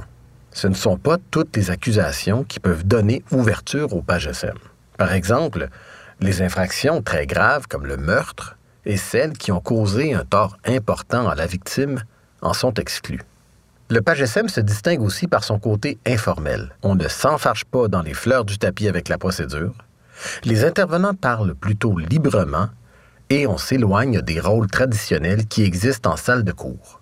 ce 0.58 0.68
ne 0.68 0.74
sont 0.74 0.98
pas 0.98 1.18
toutes 1.30 1.56
les 1.56 1.70
accusations 1.70 2.44
qui 2.44 2.60
peuvent 2.60 2.84
donner 2.84 3.24
ouverture 3.32 3.94
au 3.94 4.02
PAGSM. 4.02 4.58
Par 4.98 5.14
exemple, 5.14 5.70
les 6.20 6.42
infractions 6.42 7.04
très 7.04 7.28
graves 7.28 7.68
comme 7.68 7.86
le 7.86 7.96
meurtre 7.96 8.58
et 8.84 8.98
celles 8.98 9.34
qui 9.34 9.52
ont 9.52 9.60
causé 9.60 10.16
un 10.16 10.26
tort 10.26 10.58
important 10.66 11.30
à 11.30 11.36
la 11.36 11.46
victime 11.46 12.02
en 12.42 12.54
sont 12.54 12.74
exclues. 12.74 13.22
Le 13.90 14.02
PAGSM 14.02 14.50
se 14.50 14.60
distingue 14.60 15.04
aussi 15.04 15.28
par 15.28 15.44
son 15.44 15.60
côté 15.60 16.00
informel. 16.08 16.72
On 16.82 16.96
ne 16.96 17.08
s'enfarge 17.08 17.66
pas 17.66 17.88
dans 17.88 18.02
les 18.02 18.16
fleurs 18.16 18.44
du 18.44 18.58
tapis 18.58 18.88
avec 18.88 19.10
la 19.10 19.20
procédure. 19.20 19.76
Les 20.44 20.66
intervenants 20.66 21.14
parlent 21.14 21.54
plutôt 21.54 22.00
librement 22.00 22.70
et 23.30 23.46
on 23.46 23.60
s'éloigne 23.60 24.22
des 24.22 24.40
rôles 24.40 24.72
traditionnels 24.72 25.46
qui 25.46 25.62
existent 25.62 26.14
en 26.14 26.18
salle 26.18 26.44
de 26.44 26.52
cours. 26.52 26.97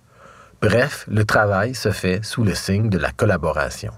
Bref, 0.65 1.05
le 1.07 1.25
travail 1.25 1.75
se 1.75 1.91
fait 1.91 2.25
sous 2.25 2.43
le 2.43 2.55
signe 2.55 2.89
de 2.89 2.97
la 2.97 3.11
collaboration. 3.11 3.93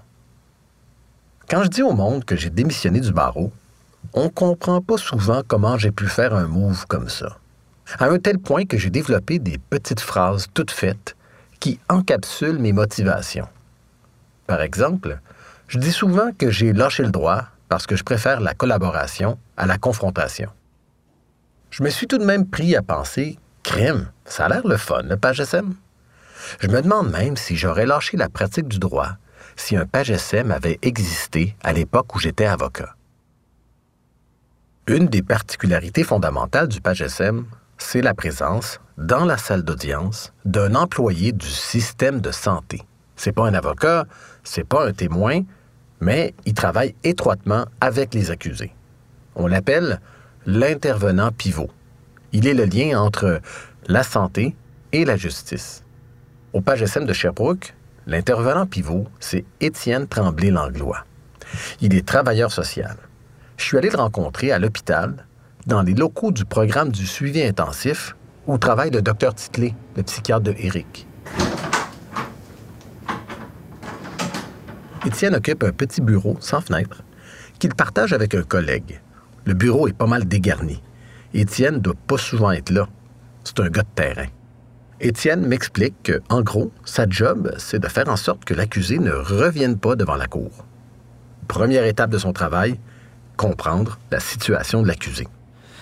Quand 1.48 1.62
je 1.62 1.68
dis 1.68 1.82
au 1.82 1.92
monde 1.92 2.26
que 2.26 2.36
j'ai 2.36 2.50
démissionné 2.50 3.00
du 3.00 3.10
barreau, 3.10 3.50
on 4.12 4.28
comprend 4.28 4.82
pas 4.82 4.98
souvent 4.98 5.40
comment 5.48 5.78
j'ai 5.78 5.92
pu 5.92 6.06
faire 6.08 6.34
un 6.34 6.46
move 6.46 6.84
comme 6.86 7.08
ça. 7.08 7.38
À 7.98 8.08
un 8.08 8.18
tel 8.18 8.38
point 8.38 8.66
que 8.66 8.76
j'ai 8.76 8.90
développé 8.90 9.38
des 9.38 9.56
petites 9.56 10.00
phrases 10.00 10.48
toutes 10.52 10.70
faites 10.70 11.16
qui 11.58 11.80
encapsulent 11.88 12.58
mes 12.58 12.74
motivations. 12.74 13.48
Par 14.46 14.60
exemple, 14.60 15.20
je 15.68 15.78
dis 15.78 15.92
souvent 15.92 16.32
que 16.36 16.50
j'ai 16.50 16.74
lâché 16.74 17.02
le 17.02 17.10
droit 17.10 17.46
parce 17.70 17.86
que 17.86 17.96
je 17.96 18.04
préfère 18.04 18.40
la 18.40 18.52
collaboration 18.52 19.38
à 19.56 19.64
la 19.64 19.78
confrontation. 19.78 20.50
Je 21.70 21.82
me 21.82 21.88
suis 21.88 22.06
tout 22.06 22.18
de 22.18 22.26
même 22.26 22.46
pris 22.46 22.76
à 22.76 22.82
penser 22.82 23.38
crime, 23.62 24.10
ça 24.26 24.44
a 24.44 24.48
l'air 24.50 24.66
le 24.66 24.76
fun, 24.76 25.00
le 25.04 25.16
PAGSM. 25.16 25.74
Je 26.60 26.68
me 26.68 26.82
demande 26.82 27.10
même 27.10 27.36
si 27.36 27.56
j'aurais 27.56 27.86
lâché 27.86 28.16
la 28.16 28.28
pratique 28.28 28.68
du 28.68 28.78
droit 28.78 29.16
si 29.58 29.76
un 29.76 29.86
PAGSM 29.86 30.50
avait 30.50 30.78
existé 30.82 31.56
à 31.62 31.72
l'époque 31.72 32.14
où 32.14 32.18
j'étais 32.18 32.46
avocat. 32.46 32.94
Une 34.86 35.06
des 35.06 35.22
particularités 35.22 36.04
fondamentales 36.04 36.68
du 36.68 36.80
PAGSM, 36.80 37.44
c'est 37.76 38.00
la 38.00 38.14
présence, 38.14 38.80
dans 38.96 39.24
la 39.24 39.36
salle 39.36 39.62
d'audience, 39.62 40.32
d'un 40.44 40.74
employé 40.74 41.32
du 41.32 41.46
système 41.46 42.20
de 42.20 42.30
santé. 42.30 42.82
C'est 43.16 43.32
pas 43.32 43.46
un 43.46 43.54
avocat, 43.54 44.06
c'est 44.44 44.66
pas 44.66 44.86
un 44.86 44.92
témoin, 44.92 45.42
mais 46.00 46.34
il 46.46 46.54
travaille 46.54 46.94
étroitement 47.04 47.66
avec 47.80 48.14
les 48.14 48.30
accusés. 48.30 48.72
On 49.34 49.46
l'appelle 49.46 50.00
l'intervenant 50.46 51.32
pivot. 51.32 51.70
Il 52.32 52.46
est 52.46 52.54
le 52.54 52.64
lien 52.64 53.00
entre 53.00 53.40
la 53.88 54.02
santé 54.02 54.56
et 54.92 55.04
la 55.04 55.16
justice. 55.16 55.84
Au 56.54 56.62
PAGSM 56.62 57.04
de 57.04 57.12
Sherbrooke, 57.12 57.74
l'intervenant 58.06 58.64
pivot, 58.64 59.06
c'est 59.20 59.44
Étienne 59.60 60.06
Tremblay-Langlois. 60.06 61.04
Il 61.82 61.94
est 61.94 62.06
travailleur 62.06 62.50
social. 62.50 62.96
Je 63.58 63.64
suis 63.64 63.76
allé 63.76 63.90
le 63.90 63.98
rencontrer 63.98 64.50
à 64.50 64.58
l'hôpital, 64.58 65.26
dans 65.66 65.82
les 65.82 65.92
locaux 65.92 66.32
du 66.32 66.46
programme 66.46 66.90
du 66.90 67.06
suivi 67.06 67.42
intensif, 67.42 68.16
où 68.46 68.56
travaille 68.56 68.90
le 68.90 69.02
docteur 69.02 69.34
Titley, 69.34 69.74
le 69.94 70.02
psychiatre 70.02 70.40
de 70.40 70.54
Eric. 70.58 71.06
Étienne 75.04 75.34
occupe 75.34 75.64
un 75.64 75.72
petit 75.72 76.00
bureau 76.00 76.38
sans 76.40 76.62
fenêtre 76.62 77.02
qu'il 77.58 77.74
partage 77.74 78.14
avec 78.14 78.34
un 78.34 78.42
collègue. 78.42 79.02
Le 79.44 79.52
bureau 79.52 79.86
est 79.86 79.92
pas 79.92 80.06
mal 80.06 80.26
dégarni. 80.26 80.82
Étienne 81.34 81.74
ne 81.74 81.80
doit 81.80 81.94
pas 82.06 82.16
souvent 82.16 82.52
être 82.52 82.70
là. 82.70 82.88
C'est 83.44 83.60
un 83.60 83.68
gars 83.68 83.82
de 83.82 83.88
terrain. 83.94 84.26
Étienne 85.00 85.46
m'explique 85.46 85.94
que, 86.02 86.20
en 86.28 86.42
gros, 86.42 86.72
sa 86.84 87.08
job, 87.08 87.52
c'est 87.56 87.78
de 87.78 87.86
faire 87.86 88.08
en 88.08 88.16
sorte 88.16 88.44
que 88.44 88.52
l'accusé 88.52 88.98
ne 88.98 89.12
revienne 89.12 89.78
pas 89.78 89.94
devant 89.94 90.16
la 90.16 90.26
cour. 90.26 90.50
Première 91.46 91.84
étape 91.84 92.10
de 92.10 92.18
son 92.18 92.32
travail, 92.32 92.80
comprendre 93.36 94.00
la 94.10 94.18
situation 94.18 94.82
de 94.82 94.88
l'accusé. 94.88 95.28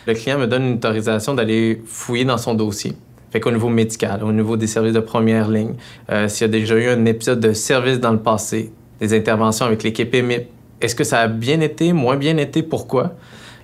Le 0.06 0.12
client 0.12 0.38
me 0.38 0.46
donne 0.46 0.64
une 0.64 0.74
autorisation 0.74 1.32
d'aller 1.32 1.82
fouiller 1.86 2.26
dans 2.26 2.36
son 2.36 2.52
dossier. 2.52 2.92
Fait 3.30 3.40
qu'au 3.40 3.50
niveau 3.50 3.70
médical, 3.70 4.22
au 4.22 4.32
niveau 4.32 4.58
des 4.58 4.66
services 4.66 4.92
de 4.92 5.00
première 5.00 5.48
ligne, 5.48 5.74
euh, 6.10 6.28
s'il 6.28 6.42
y 6.42 6.50
a 6.50 6.52
déjà 6.52 6.76
eu 6.76 6.88
un 6.88 7.06
épisode 7.06 7.40
de 7.40 7.54
service 7.54 7.98
dans 7.98 8.12
le 8.12 8.20
passé, 8.20 8.70
des 9.00 9.16
interventions 9.16 9.64
avec 9.64 9.82
l'équipe 9.82 10.14
EMIP, 10.14 10.48
est-ce 10.82 10.94
que 10.94 11.04
ça 11.04 11.20
a 11.20 11.28
bien 11.28 11.60
été, 11.60 11.94
moins 11.94 12.16
bien 12.16 12.36
été, 12.36 12.62
pourquoi? 12.62 13.14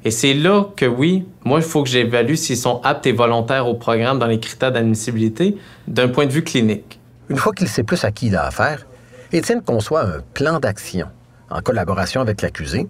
Et 0.05 0.11
c'est 0.11 0.35
là 0.35 0.67
que 0.77 0.87
oui, 0.87 1.25
moi, 1.45 1.61
il 1.61 1.65
faut 1.65 1.83
que 1.83 1.89
j'évalue 1.89 2.35
s'ils 2.35 2.57
sont 2.57 2.81
aptes 2.83 3.07
et 3.07 3.13
volontaires 3.13 3.69
au 3.69 3.75
programme 3.75 4.19
dans 4.19 4.27
les 4.27 4.41
critères 4.41 4.73
d'admissibilité 4.73 5.57
d'un 5.87 6.09
point 6.09 6.27
de 6.27 6.33
vue 6.33 6.43
clinique. 6.43 6.99
Une 7.29 7.37
fois 7.37 7.53
qu'il 7.53 7.69
sait 7.69 7.85
plus 7.85 8.05
à 8.05 8.11
qui 8.11 8.27
il 8.27 8.37
a 8.37 8.45
affaire, 8.45 8.87
Étienne 9.33 9.63
conçoit 9.63 10.03
un 10.03 10.21
plan 10.35 10.59
d'action 10.59 11.07
en 11.51 11.61
collaboration 11.61 12.21
avec 12.21 12.43
l'accusé 12.43 12.89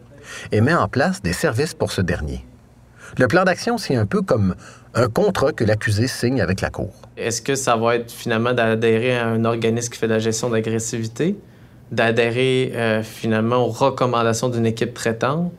et 0.52 0.60
met 0.60 0.74
en 0.74 0.88
place 0.88 1.22
des 1.22 1.32
services 1.32 1.74
pour 1.74 1.92
ce 1.92 2.00
dernier. 2.00 2.44
Le 3.18 3.28
plan 3.28 3.44
d'action, 3.44 3.76
c'est 3.76 3.94
un 3.94 4.06
peu 4.06 4.22
comme 4.22 4.54
un 4.94 5.08
contrat 5.08 5.52
que 5.52 5.64
l'accusé 5.64 6.06
signe 6.06 6.40
avec 6.40 6.62
la 6.62 6.70
Cour. 6.70 6.94
Est-ce 7.16 7.42
que 7.42 7.54
ça 7.54 7.76
va 7.76 7.96
être 7.96 8.10
finalement 8.10 8.54
d'adhérer 8.54 9.18
à 9.18 9.26
un 9.26 9.44
organisme 9.44 9.92
qui 9.92 9.98
fait 9.98 10.08
de 10.08 10.14
la 10.14 10.18
gestion 10.18 10.48
d'agressivité, 10.48 11.36
d'adhérer 11.90 12.72
euh, 12.74 13.02
finalement 13.02 13.66
aux 13.66 13.70
recommandations 13.70 14.48
d'une 14.48 14.64
équipe 14.64 14.94
traitante, 14.94 15.52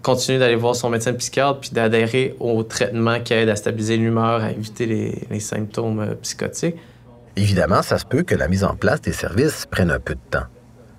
continuer 0.00 0.38
d'aller 0.38 0.56
voir 0.56 0.74
son 0.74 0.88
médecin 0.88 1.12
psychiatre, 1.14 1.60
puis 1.60 1.70
d'adhérer 1.70 2.34
au 2.40 2.62
traitement 2.62 3.20
qui 3.20 3.34
aide 3.34 3.48
à 3.48 3.56
stabiliser 3.56 3.96
l'humeur, 3.96 4.42
à 4.42 4.52
éviter 4.52 4.86
les, 4.86 5.26
les 5.30 5.40
symptômes 5.40 6.00
euh, 6.00 6.14
psychotiques? 6.22 6.76
Évidemment, 7.36 7.82
ça 7.82 7.98
se 7.98 8.04
peut 8.04 8.22
que 8.22 8.34
la 8.34 8.48
mise 8.48 8.64
en 8.64 8.74
place 8.74 9.00
des 9.00 9.12
services 9.12 9.66
prenne 9.66 9.90
un 9.90 9.98
peu 9.98 10.14
de 10.14 10.20
temps. 10.30 10.46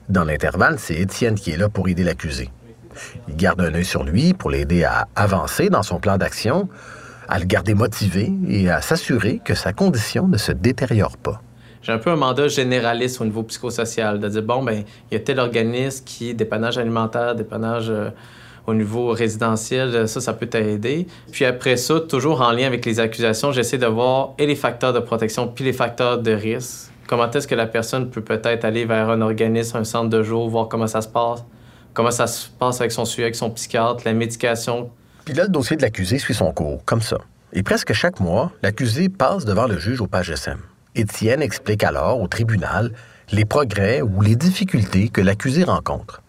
Dans 0.10 0.24
l'intervalle, 0.24 0.80
c'est 0.80 0.96
Étienne 0.96 1.36
qui 1.36 1.52
est 1.52 1.58
là 1.58 1.70
pour 1.70 1.88
aider 1.88 2.04
l'accusé. 2.04 2.50
Il 3.28 3.36
garde 3.36 3.62
un 3.62 3.74
œil 3.74 3.86
sur 3.86 4.04
lui 4.04 4.34
pour 4.34 4.50
l'aider 4.50 4.84
à 4.84 5.08
avancer 5.16 5.70
dans 5.70 5.84
son 5.84 6.00
plan 6.00 6.18
d'action, 6.18 6.70
à 7.28 7.40
le 7.40 7.46
garder 7.46 7.74
motivé 7.74 8.32
et 8.48 8.70
à 8.70 8.82
s'assurer 8.82 9.40
que 9.44 9.56
sa 9.56 9.74
condition 9.74 10.28
ne 10.28 10.38
se 10.38 10.52
détériore 10.52 11.18
pas. 11.18 11.42
J'ai 11.82 11.92
un 11.92 11.98
peu 11.98 12.12
un 12.12 12.16
mandat 12.16 12.48
généraliste 12.48 13.20
au 13.20 13.26
niveau 13.26 13.44
psychosocial, 13.44 14.20
de 14.20 14.30
dire, 14.30 14.44
bon, 14.44 14.64
ben 14.64 14.84
il 15.12 15.14
y 15.14 15.18
a 15.18 15.20
tel 15.20 15.40
organisme 15.40 16.06
qui, 16.06 16.34
dépannage 16.34 16.78
alimentaire, 16.78 17.36
dépannage 17.36 17.90
euh, 17.90 18.10
au 18.66 18.74
niveau 18.74 19.10
résidentiel, 19.10 20.08
ça, 20.08 20.22
ça 20.22 20.34
peut 20.34 20.46
t'aider. 20.46 21.08
Puis 21.32 21.46
après 21.46 21.78
ça, 21.78 22.00
toujours 22.00 22.42
en 22.42 22.52
lien 22.52 22.66
avec 22.66 22.86
les 22.86 23.00
accusations, 23.00 23.52
j'essaie 23.52 23.78
de 23.78 23.86
voir 23.86 24.34
et 24.38 24.46
les 24.46 24.56
facteurs 24.56 24.94
de 24.94 25.00
protection 25.00 25.48
puis 25.48 25.66
les 25.66 25.74
facteurs 25.74 26.20
de 26.20 26.32
risque. 26.32 26.92
Comment 27.08 27.30
est-ce 27.30 27.48
que 27.48 27.56
la 27.56 27.68
personne 27.68 28.10
peut 28.10 28.22
peut-être 28.22 28.64
aller 28.64 28.86
vers 28.86 29.10
un 29.10 29.22
organisme, 29.22 29.78
un 29.78 29.84
centre 29.84 30.10
de 30.10 30.24
jour, 30.24 30.50
voir 30.50 30.70
comment 30.70 30.88
ça 30.88 31.02
se 31.02 31.10
passe, 31.10 31.44
comment 31.94 32.12
ça 32.12 32.28
se 32.28 32.50
passe 32.50 32.80
avec 32.80 32.92
son 32.92 33.06
suivi, 33.06 33.24
avec 33.24 33.36
son 33.36 33.50
psychiatre, 33.52 34.04
la 34.06 34.14
médication. 34.14 34.90
Puis 35.26 35.34
là, 35.34 35.44
le 35.44 35.50
dossier 35.50 35.76
de 35.76 35.82
l'accusé 35.82 36.18
suit 36.18 36.34
son 36.34 36.52
cours, 36.54 36.84
comme 36.86 37.02
ça. 37.02 37.18
Et 37.52 37.62
presque 37.62 37.94
chaque 37.94 38.20
mois, 38.20 38.52
l'accusé 38.64 39.10
passe 39.10 39.46
devant 39.46 39.68
le 39.68 39.78
juge 39.78 40.02
au 40.02 40.08
PAGSM. 40.08 40.58
Étienne 40.96 41.42
explique 41.42 41.84
alors 41.84 42.20
au 42.22 42.28
tribunal 42.28 42.92
les 43.32 43.46
progrès 43.46 44.02
ou 44.02 44.22
les 44.22 44.36
difficultés 44.36 45.10
que 45.10 45.22
l'accusé 45.22 45.64
rencontre. 45.64 46.23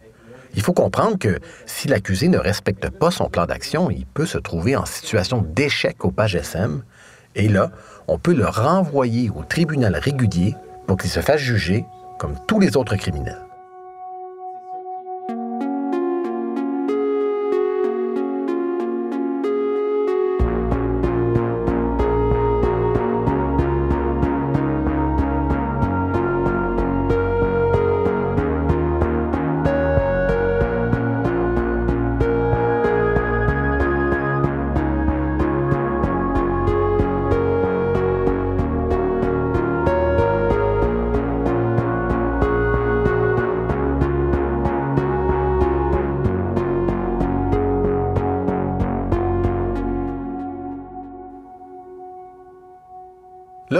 Il 0.56 0.62
faut 0.62 0.72
comprendre 0.72 1.18
que 1.18 1.38
si 1.66 1.88
l'accusé 1.88 2.28
ne 2.28 2.38
respecte 2.38 2.88
pas 2.90 3.10
son 3.10 3.28
plan 3.28 3.46
d'action, 3.46 3.90
il 3.90 4.06
peut 4.06 4.26
se 4.26 4.38
trouver 4.38 4.76
en 4.76 4.86
situation 4.86 5.42
d'échec 5.42 6.04
au 6.04 6.10
page 6.10 6.36
SM, 6.36 6.82
et 7.34 7.48
là, 7.48 7.70
on 8.06 8.18
peut 8.18 8.34
le 8.34 8.46
renvoyer 8.46 9.30
au 9.30 9.42
tribunal 9.42 9.96
régulier 9.96 10.54
pour 10.86 10.96
qu'il 10.96 11.10
se 11.10 11.20
fasse 11.20 11.40
juger 11.40 11.84
comme 12.18 12.36
tous 12.46 12.60
les 12.60 12.76
autres 12.76 12.96
criminels. 12.96 13.40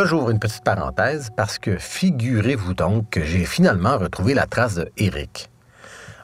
J'ouvre 0.05 0.29
une 0.29 0.39
petite 0.39 0.63
parenthèse 0.63 1.31
parce 1.35 1.59
que 1.59 1.79
figurez-vous 1.79 2.75
donc 2.75 3.09
que 3.09 3.25
j'ai 3.25 3.47
finalement 3.47 3.97
retrouvé 3.97 4.35
la 4.35 4.45
trace 4.45 4.75
de. 4.75 4.91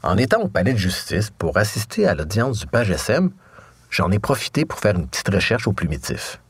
En 0.03 0.19
étant 0.19 0.43
au 0.43 0.49
palais 0.49 0.75
de 0.75 0.79
justice 0.79 1.31
pour 1.31 1.57
assister 1.57 2.07
à 2.07 2.15
l'audience 2.15 2.59
du 2.59 2.67
page 2.67 2.91
SM, 2.91 3.31
j'en 3.89 4.11
ai 4.11 4.19
profité 4.19 4.67
pour 4.67 4.81
faire 4.81 4.97
une 4.97 5.07
petite 5.07 5.31
recherche 5.31 5.67
au 5.67 5.73
plumitif. 5.73 6.43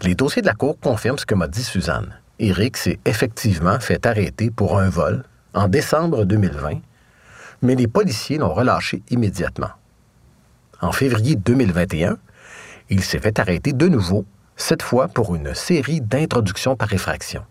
Les 0.00 0.14
dossiers 0.14 0.40
de 0.40 0.46
la 0.46 0.54
Cour 0.54 0.80
confirment 0.80 1.18
ce 1.18 1.26
que 1.26 1.34
m'a 1.34 1.48
dit 1.48 1.62
Suzanne. 1.62 2.14
Eric 2.38 2.78
s'est 2.78 2.98
effectivement 3.04 3.78
fait 3.78 4.06
arrêter 4.06 4.50
pour 4.50 4.78
un 4.78 4.88
vol 4.88 5.24
en 5.52 5.68
décembre 5.68 6.24
2020, 6.24 6.80
mais 7.60 7.74
les 7.74 7.88
policiers 7.88 8.38
l'ont 8.38 8.54
relâché 8.54 9.02
immédiatement. 9.10 9.72
En 10.80 10.92
février 10.92 11.36
2021, 11.36 12.16
il 12.88 13.04
s'est 13.04 13.18
fait 13.18 13.38
arrêter 13.38 13.74
de 13.74 13.86
nouveau 13.86 14.24
cette 14.58 14.82
fois 14.82 15.08
pour 15.08 15.34
une 15.34 15.54
série 15.54 16.02
d'introductions 16.02 16.76
par 16.76 16.92
effraction. 16.92 17.42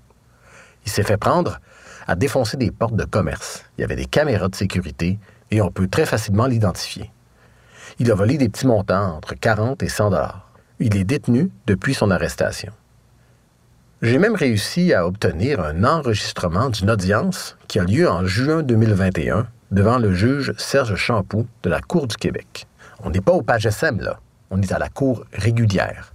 Il 0.85 0.91
s'est 0.91 1.03
fait 1.03 1.17
prendre 1.17 1.59
à 2.05 2.15
défoncer 2.15 2.57
des 2.57 2.69
portes 2.69 2.95
de 2.95 3.05
commerce. 3.05 3.65
Il 3.77 3.81
y 3.81 3.83
avait 3.83 3.95
des 3.95 4.05
caméras 4.05 4.49
de 4.49 4.55
sécurité 4.55 5.17
et 5.49 5.61
on 5.61 5.71
peut 5.71 5.87
très 5.87 6.05
facilement 6.05 6.45
l'identifier. 6.45 7.11
Il 7.99 8.11
a 8.11 8.15
volé 8.15 8.37
des 8.37 8.49
petits 8.49 8.67
montants 8.67 9.15
entre 9.15 9.33
40 9.33 9.81
et 9.81 9.89
100 9.89 10.11
dollars. 10.11 10.51
Il 10.79 10.95
est 10.95 11.05
détenu 11.05 11.49
depuis 11.65 11.95
son 11.95 12.11
arrestation. 12.11 12.71
J'ai 14.01 14.19
même 14.19 14.35
réussi 14.35 14.93
à 14.93 15.07
obtenir 15.07 15.59
un 15.59 15.83
enregistrement 15.83 16.69
d'une 16.69 16.91
audience 16.91 17.57
qui 17.67 17.79
a 17.79 17.83
lieu 17.83 18.07
en 18.07 18.25
juin 18.27 18.61
2021 18.61 19.47
devant 19.71 19.97
le 19.97 20.13
juge 20.13 20.53
Serge 20.57 20.95
Champoux 20.95 21.47
de 21.63 21.69
la 21.69 21.81
Cour 21.81 22.07
du 22.07 22.15
Québec. 22.15 22.67
On 23.03 23.09
n'est 23.09 23.21
pas 23.21 23.31
au 23.31 23.41
page 23.41 23.65
SM, 23.65 23.99
là. 24.01 24.19
On 24.51 24.61
est 24.61 24.71
à 24.71 24.77
la 24.77 24.89
Cour 24.89 25.25
régulière. 25.33 26.13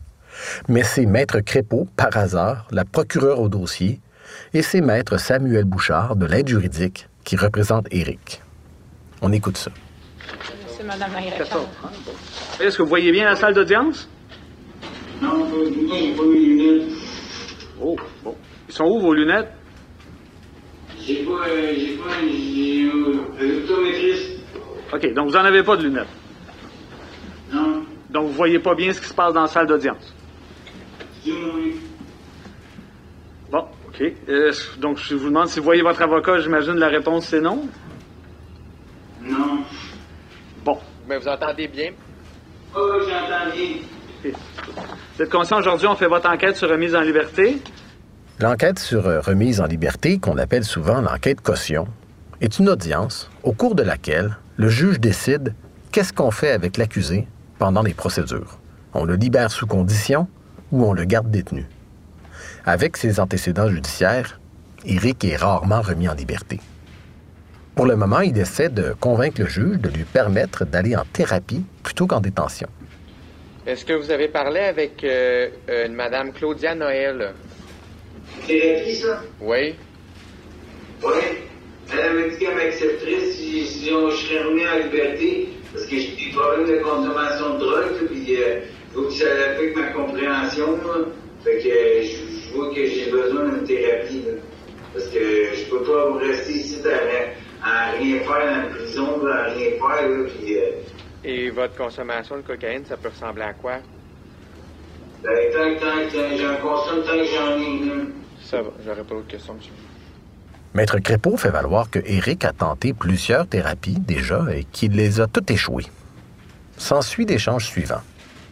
Mais 0.69 0.83
c'est 0.83 1.07
Maître 1.07 1.41
Crépeau, 1.41 1.87
par 1.97 2.17
hasard, 2.17 2.67
la 2.71 2.85
procureure 2.85 3.41
au 3.41 3.49
dossier, 3.49 4.01
et 4.55 4.63
c'est 4.63 4.81
Maître 4.81 5.19
Samuel 5.19 5.65
Bouchard 5.65 6.17
de 6.17 6.27
l'aide 6.27 6.49
juridique 6.49 7.09
qui 7.25 7.37
représente 7.37 7.87
Éric. 7.91 8.43
On 9.21 9.33
écoute 9.33 9.57
ça. 9.57 9.71
C'est 10.67 10.85
Mme 10.85 11.11
Est-ce 12.61 12.77
que 12.77 12.83
vous 12.83 12.89
voyez 12.89 13.13
bien 13.13 13.25
la 13.25 13.37
salle 13.37 13.55
d'audience? 13.55 14.09
Non, 15.21 15.47
j'ai 15.47 16.13
pas 16.17 16.23
mes 16.25 16.39
lunettes. 16.39 16.93
Oh, 17.81 17.97
bon. 18.25 18.35
Ils 18.69 18.75
sont 18.75 18.85
où 18.85 19.01
vos 19.01 19.15
lunettes? 19.15 19.49
J'ai 21.01 21.25
pas, 21.25 21.49
euh, 21.49 21.73
j'ai 21.77 21.97
pas, 21.97 22.11
j'ai 22.21 22.91
un 22.91 23.59
optométriste. 23.59 24.41
OK, 24.93 25.15
donc 25.15 25.29
vous 25.29 25.37
n'en 25.37 25.45
avez 25.45 25.63
pas 25.63 25.77
de 25.77 25.83
lunettes? 25.85 26.09
Non, 27.53 27.83
Donc 28.11 28.27
vous 28.29 28.33
voyez 28.33 28.59
pas 28.59 28.75
bien 28.75 28.93
ce 28.93 29.01
qui 29.01 29.09
se 29.09 29.15
passe 29.15 29.35
dans 29.35 29.43
la 29.43 29.49
salle 29.49 29.67
d'audience? 29.67 30.15
Bon, 33.51 33.65
OK. 33.89 34.03
Euh, 34.29 34.53
donc 34.79 34.99
je 34.99 35.15
vous 35.15 35.29
demande 35.29 35.49
si 35.49 35.59
vous 35.59 35.65
voyez 35.65 35.83
votre 35.83 36.03
avocat, 36.03 36.39
j'imagine 36.41 36.75
la 36.75 36.89
réponse 36.89 37.27
c'est 37.27 37.41
non? 37.41 37.69
Non. 39.23 39.59
Bon. 40.65 40.79
Mais 41.09 41.19
vous 41.19 41.29
entendez 41.29 41.69
bien? 41.69 41.91
Oh, 42.75 42.93
j'entends 43.01 43.55
bien. 43.55 44.33
Vous 45.15 45.23
êtes 45.23 45.31
conscient 45.31 45.59
aujourd'hui, 45.59 45.87
on 45.87 45.97
fait 45.97 46.07
votre 46.07 46.29
enquête 46.29 46.57
sur 46.57 46.71
remise 46.71 46.95
en 46.95 47.01
liberté? 47.03 47.61
L'enquête 48.41 48.79
sur 48.79 49.07
euh, 49.07 49.21
remise 49.21 49.61
en 49.61 49.67
liberté, 49.67 50.19
qu'on 50.19 50.39
appelle 50.39 50.65
souvent 50.65 51.01
l'enquête 51.01 51.41
caution, 51.41 51.87
est 52.41 52.59
une 52.59 52.69
audience 52.69 53.31
au 53.43 53.53
cours 53.53 53.75
de 53.75 53.83
laquelle 53.83 54.37
le 54.57 54.69
juge 54.69 54.99
décide 54.99 55.55
qu'est-ce 55.93 56.13
qu'on 56.13 56.31
fait 56.31 56.51
avec 56.51 56.77
l'accusé 56.77 57.29
pendant 57.59 57.83
les 57.83 57.95
procédures. 57.95 58.59
On 58.95 59.05
le 59.05 59.15
libère 59.15 59.51
sous 59.51 59.67
condition 59.67 60.27
ou 60.73 60.85
on 60.85 60.93
le 60.93 61.05
garde 61.05 61.31
détenu. 61.31 61.67
Avec 62.65 62.97
ses 62.97 63.21
antécédents 63.21 63.69
judiciaires, 63.69 64.41
Éric 64.85 65.25
est 65.25 65.37
rarement 65.37 65.83
remis 65.83 66.09
en 66.09 66.15
liberté. 66.15 66.59
Pour 67.75 67.87
le 67.87 67.97
moment, 67.97 68.21
il 68.21 68.37
essaie 68.37 68.69
de 68.69 68.95
convaincre 68.99 69.41
le 69.41 69.47
juge 69.49 69.79
de 69.79 69.89
lui 69.89 70.05
permettre 70.05 70.65
d'aller 70.65 70.97
en 70.97 71.05
thérapie 71.13 71.65
plutôt 71.83 72.07
qu'en 72.07 72.21
détention. 72.21 72.69
Est-ce 73.67 73.85
que 73.85 73.93
vous 73.93 74.11
avez 74.11 74.29
parlé 74.29 74.61
avec 74.61 75.05
euh, 75.05 75.49
euh, 75.69 75.87
une 75.87 75.95
Madame 75.95 76.33
Claudia 76.33 76.75
Noël? 76.75 77.33
Thérapie, 78.47 78.97
ça? 78.97 79.23
Oui. 79.41 79.75
Oui. 81.05 81.13
Elle 81.93 82.15
m'a 82.15 82.29
dit 82.29 82.39
qu'elle 82.39 82.57
m'accepterait 82.57 83.31
si, 83.33 83.67
si 83.67 83.91
on, 83.93 84.11
je 84.11 84.17
serais 84.17 84.43
remis 84.43 84.67
en 84.67 84.85
liberté 84.85 85.49
parce 85.73 85.87
que 85.87 85.97
j'ai 85.97 86.17
des 86.17 86.33
problèmes 86.33 86.69
de 86.69 86.83
consommation 86.83 87.55
de 87.55 87.59
drogue, 87.61 88.09
puis 88.11 88.37
euh, 88.37 88.61
que 88.95 89.13
ça 89.13 89.25
affecte 89.51 89.77
ma 89.77 89.87
compréhension. 89.89 90.73
là. 90.77 91.05
Fait 91.45 91.57
que 91.59 91.63
je, 91.63 92.49
je 92.49 92.55
vois 92.55 92.69
que 92.75 92.87
j'ai 92.87 93.11
besoin 93.11 93.49
d'une 93.49 93.65
thérapie. 93.65 94.23
là. 94.27 94.33
Parce 94.93 95.07
que 95.07 95.19
je 95.55 95.71
peux 95.71 95.83
pas 95.83 96.19
rester 96.19 96.53
ici 96.53 96.79
à, 96.85 97.67
à 97.69 97.91
rien 97.93 98.19
faire 98.21 98.29
dans 98.29 98.63
la 98.63 98.75
prison, 98.75 99.27
à 99.27 99.45
rien 99.45 99.71
faire. 99.71 100.09
Là, 100.09 100.29
puis, 100.39 100.57
euh, 100.59 100.71
Et 101.25 101.51
votre 101.51 101.75
consommation 101.77 102.37
de 102.37 102.43
cocaïne, 102.43 102.85
ça 102.87 102.97
peut 102.97 103.09
ressembler 103.09 103.43
à 103.45 103.53
quoi? 103.55 103.79
ben, 105.23 105.31
tant, 105.53 105.75
tant 105.81 106.11
que 106.11 106.37
j'en 106.37 106.57
consomme, 106.57 107.03
tant 107.05 107.17
que 107.17 107.25
j'en 107.25 107.59
ai. 107.59 107.87
Là. 107.89 108.03
Ça 108.45 108.61
va, 108.63 108.71
j'aurais 108.85 109.03
pas 109.05 109.15
d'autres 109.15 109.29
questions, 109.29 109.55
monsieur. 109.55 109.73
Maître 110.75 110.99
Crépeau 110.99 111.37
fait 111.37 111.51
valoir 111.51 111.91
que 111.91 111.99
Éric 112.05 112.45
a 112.45 112.53
tenté 112.53 112.93
plusieurs 112.93 113.47
thérapies 113.47 113.99
déjà 113.99 114.47
et 114.55 114.65
qu'il 114.65 114.93
les 114.97 115.21
a 115.21 115.27
toutes 115.27 115.51
échouées. 115.51 115.87
S'ensuit 116.77 117.25
l'échange 117.27 117.67
suivant. 117.67 118.01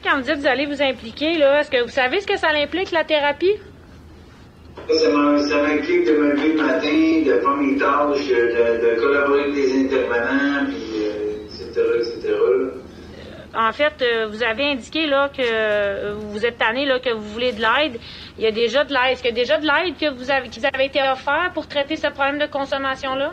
Quand 0.02 0.16
vous 0.16 0.22
dites 0.22 0.34
que 0.34 0.40
vous 0.40 0.46
allez 0.46 0.66
vous 0.66 0.82
impliquer, 0.82 1.36
là, 1.36 1.60
est-ce 1.60 1.70
que 1.70 1.82
vous 1.82 1.90
savez 1.90 2.20
ce 2.20 2.26
que 2.26 2.38
ça 2.38 2.48
implique, 2.54 2.90
la 2.90 3.04
thérapie? 3.04 3.56
Ça 4.88 5.08
m'implique 5.10 6.06
de 6.06 6.12
me 6.12 6.32
lever 6.32 6.52
le 6.54 6.62
matin, 6.62 7.22
de 7.26 7.40
faire 7.40 7.56
mes 7.56 7.76
tâches, 7.76 8.28
de, 8.28 8.94
de 8.94 9.00
collaborer 9.00 9.42
avec 9.42 9.54
des 9.54 9.84
intervenants, 9.84 10.66
puis 10.66 11.04
euh, 11.04 11.44
etc., 11.44 11.80
etc. 11.98 12.28
là. 12.32 12.70
En 13.52 13.72
fait, 13.72 13.92
euh, 14.00 14.28
vous 14.28 14.42
avez 14.44 14.64
indiqué 14.64 15.06
là 15.06 15.28
que 15.28 15.42
euh, 15.42 16.14
vous 16.16 16.46
êtes 16.46 16.58
tanné 16.58 16.86
là 16.86 17.00
que 17.00 17.10
vous 17.12 17.28
voulez 17.28 17.52
de 17.52 17.60
l'aide. 17.60 17.98
Il 18.38 18.44
y 18.44 18.46
a 18.46 18.52
déjà 18.52 18.84
de 18.84 18.92
l'aide. 18.92 19.12
Est-ce 19.12 19.22
qu'il 19.22 19.36
y 19.36 19.40
a 19.40 19.42
déjà 19.42 19.58
de 19.58 19.66
l'aide 19.66 19.98
que 19.98 20.08
vous 20.16 20.30
avez 20.30 20.48
qui 20.48 20.60
vous 20.60 20.66
avez 20.72 20.84
été 20.84 21.00
offert 21.00 21.50
pour 21.52 21.66
traiter 21.66 21.96
ce 21.96 22.06
problème 22.06 22.38
de 22.38 22.46
consommation 22.46 23.16
là? 23.16 23.32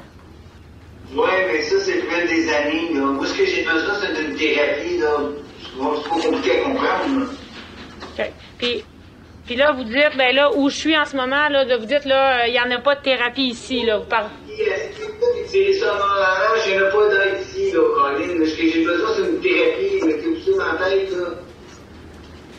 Ouais, 1.14 1.48
mais 1.54 1.62
ça, 1.62 1.78
c'est 1.80 2.02
fait 2.02 2.28
des 2.28 2.52
années. 2.52 2.94
Là. 2.96 3.02
Moi, 3.02 3.26
ce 3.28 3.38
que 3.38 3.46
j'ai 3.46 3.64
besoin, 3.64 3.94
c'est 4.02 4.14
d'une 4.20 4.36
thérapie. 4.36 4.98
là. 4.98 5.18
C'est 5.62 5.80
pas 5.80 6.10
compliqué 6.10 6.60
à 6.60 6.64
comprendre. 6.64 7.32
Puis, 8.58 8.84
puis 9.46 9.56
là, 9.56 9.72
vous 9.72 9.84
dites, 9.84 10.18
ben 10.18 10.36
là, 10.36 10.52
où 10.56 10.70
je 10.70 10.76
suis 10.76 10.98
en 10.98 11.06
ce 11.06 11.16
moment, 11.16 11.48
là, 11.50 11.66
de 11.66 11.76
vous 11.76 11.86
dites, 11.86 12.06
là, 12.06 12.42
euh, 12.42 12.48
il 12.48 12.54
n'y 12.54 12.60
en 12.60 12.70
a 12.70 12.80
pas 12.80 12.96
de 12.96 13.02
thérapie 13.02 13.48
ici, 13.48 13.86
là. 13.86 13.98
Vous 13.98 14.06
parlez. 14.06 14.28
Ça 15.80 15.94
pas 16.92 17.08
d'aide 17.10 17.42
ici, 17.42 17.72
là, 17.72 17.80
Colin. 17.96 18.46
Ce 18.46 18.58
que 18.58 18.70
j'ai 18.70 18.84
besoin, 18.84 19.10
c'est 19.16 19.22
une 19.22 19.40
thérapie. 19.40 20.00
Tête, 20.48 21.12
là. 21.12 21.28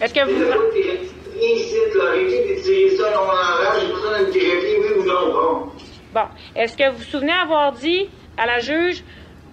Est-ce 0.00 0.14
que 0.14 0.20
vous. 0.24 0.42
a 0.42 0.46
pas 0.46 0.64
de 0.64 0.70
thérapie. 0.70 1.11
Viens 1.38 1.50
ici, 1.50 1.76
là. 1.94 2.04
Arrêtez 2.08 2.54
de 2.54 2.62
tirer 2.62 2.96
ça 2.96 3.11
dans 3.11 3.26
la 3.26 3.32
rage. 3.32 3.82
J'ai 3.82 3.92
besoin 3.92 4.22
d'une 4.22 4.32
thérapie, 4.32 4.76
oui 4.80 5.00
ou 5.00 5.04
non? 5.04 5.32
Bon. 5.32 5.72
Bon. 6.14 6.28
Est-ce 6.56 6.76
que 6.76 6.90
vous 6.90 6.98
vous 6.98 7.04
souvenez 7.04 7.32
avoir 7.32 7.72
dit 7.72 8.08
à 8.38 8.46
la 8.46 8.61
juge, 8.61 9.02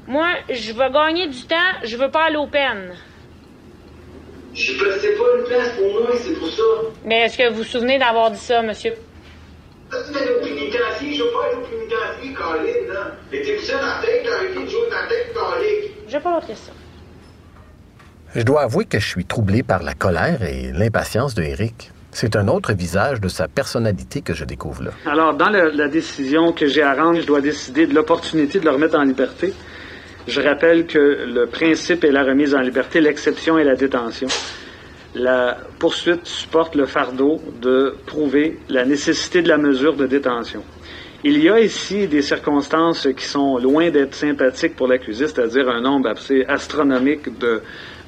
moi, 0.08 0.28
je 0.50 0.72
veux 0.72 0.90
gagner 0.90 1.28
du 1.28 1.44
temps, 1.46 1.56
je 1.84 1.98
veux 1.98 2.12
pas 2.12 2.26
aller 2.26 2.38
aux 2.38 2.48
peines. 2.48 2.96
Je 4.56 4.72
c'est 5.02 5.16
pas 5.18 5.24
une 5.38 5.44
place 5.44 5.70
pour 5.78 5.92
moi, 6.02 6.10
c'est 6.18 6.34
pour 6.40 6.50
ça. 6.50 6.64
Mais 7.04 7.22
est-ce 7.26 7.38
que 7.38 7.50
vous 7.50 7.58
vous 7.58 7.64
souvenez 7.64 8.00
d'avoir 8.00 8.32
dit 8.32 8.40
ça, 8.40 8.62
monsieur? 8.62 8.94
Que 9.90 9.98
t'es 10.14 10.34
au 10.34 10.40
pénitencier, 10.40 11.14
je 11.14 11.24
veux 11.24 11.30
pas 11.32 11.46
aller 11.48 11.58
au 11.58 11.68
pénitencier, 11.68 12.34
Colin, 12.34 12.94
là. 12.94 13.12
Mais 13.32 13.42
t'es 13.42 13.58
ça 13.60 13.78
dans 13.78 13.86
la 13.86 14.02
tête, 14.02 14.26
arrêtez 14.34 14.54
de 14.64 14.70
jouer 14.70 14.90
dans 14.90 14.96
la 14.96 15.08
tête, 15.08 15.34
Colin. 15.34 15.92
J'ai 16.08 16.20
pas 16.20 16.34
d'autres 16.34 16.48
questions. 16.48 16.74
Je 18.34 18.42
dois 18.42 18.62
avouer 18.64 18.86
que 18.86 19.00
je 19.00 19.08
suis 19.08 19.26
troublé 19.26 19.62
par 19.62 19.84
la 19.84 19.94
colère 19.94 20.42
et 20.44 20.72
l'impatience 20.72 21.36
de 21.36 21.44
Eric. 21.44 21.92
C'est 22.12 22.38
un 22.38 22.48
autre 22.48 22.72
visage 22.74 23.20
de 23.20 23.28
sa 23.28 23.50
personnalité 23.50 24.22
que 24.22 24.34
je 24.34 24.46
découvre 24.46 24.84
là. 24.84 24.92
Alors, 25.06 25.34
dans 25.34 25.50
la, 25.50 25.66
la 25.66 25.90
décision 25.90 26.54
que 26.54 26.66
j'ai 26.66 26.82
à 26.82 26.94
rendre, 26.94 27.20
je 27.20 27.26
dois 27.26 27.42
décider 27.42 27.88
de 27.88 27.94
l'opportunité 27.94 28.60
de 28.60 28.66
le 28.66 28.72
remettre 28.72 28.98
en 28.98 29.04
liberté. 29.04 29.54
Je 30.28 30.42
rappelle 30.42 30.88
que 30.88 30.98
le 30.98 31.46
principe 31.46 32.04
est 32.04 32.12
la 32.12 32.24
remise 32.24 32.56
en 32.56 32.60
liberté, 32.62 33.00
l'exception 33.00 33.60
est 33.60 33.64
la 33.64 33.76
détention. 33.76 34.28
La 35.14 35.58
poursuite 35.78 36.26
supporte 36.26 36.76
le 36.76 36.88
fardeau 36.88 37.40
de 37.62 37.96
prouver 38.08 38.58
la 38.70 38.86
nécessité 38.86 39.44
de 39.44 39.50
la 39.50 39.58
mesure 39.58 39.96
de 39.96 40.08
détention. 40.08 40.64
Il 41.24 41.42
y 41.42 41.50
a 41.50 41.60
ici 41.60 42.08
des 42.08 42.22
circonstances 42.22 43.08
qui 43.16 43.26
sont 43.26 43.58
loin 43.58 43.90
d'être 43.92 44.16
sympathiques 44.16 44.76
pour 44.76 44.88
l'accusé, 44.88 45.28
c'est-à-dire 45.28 45.70
un 45.70 45.82
nombre 45.82 46.10
assez 46.10 46.44
astronomique 46.48 47.38
de, 47.40 47.62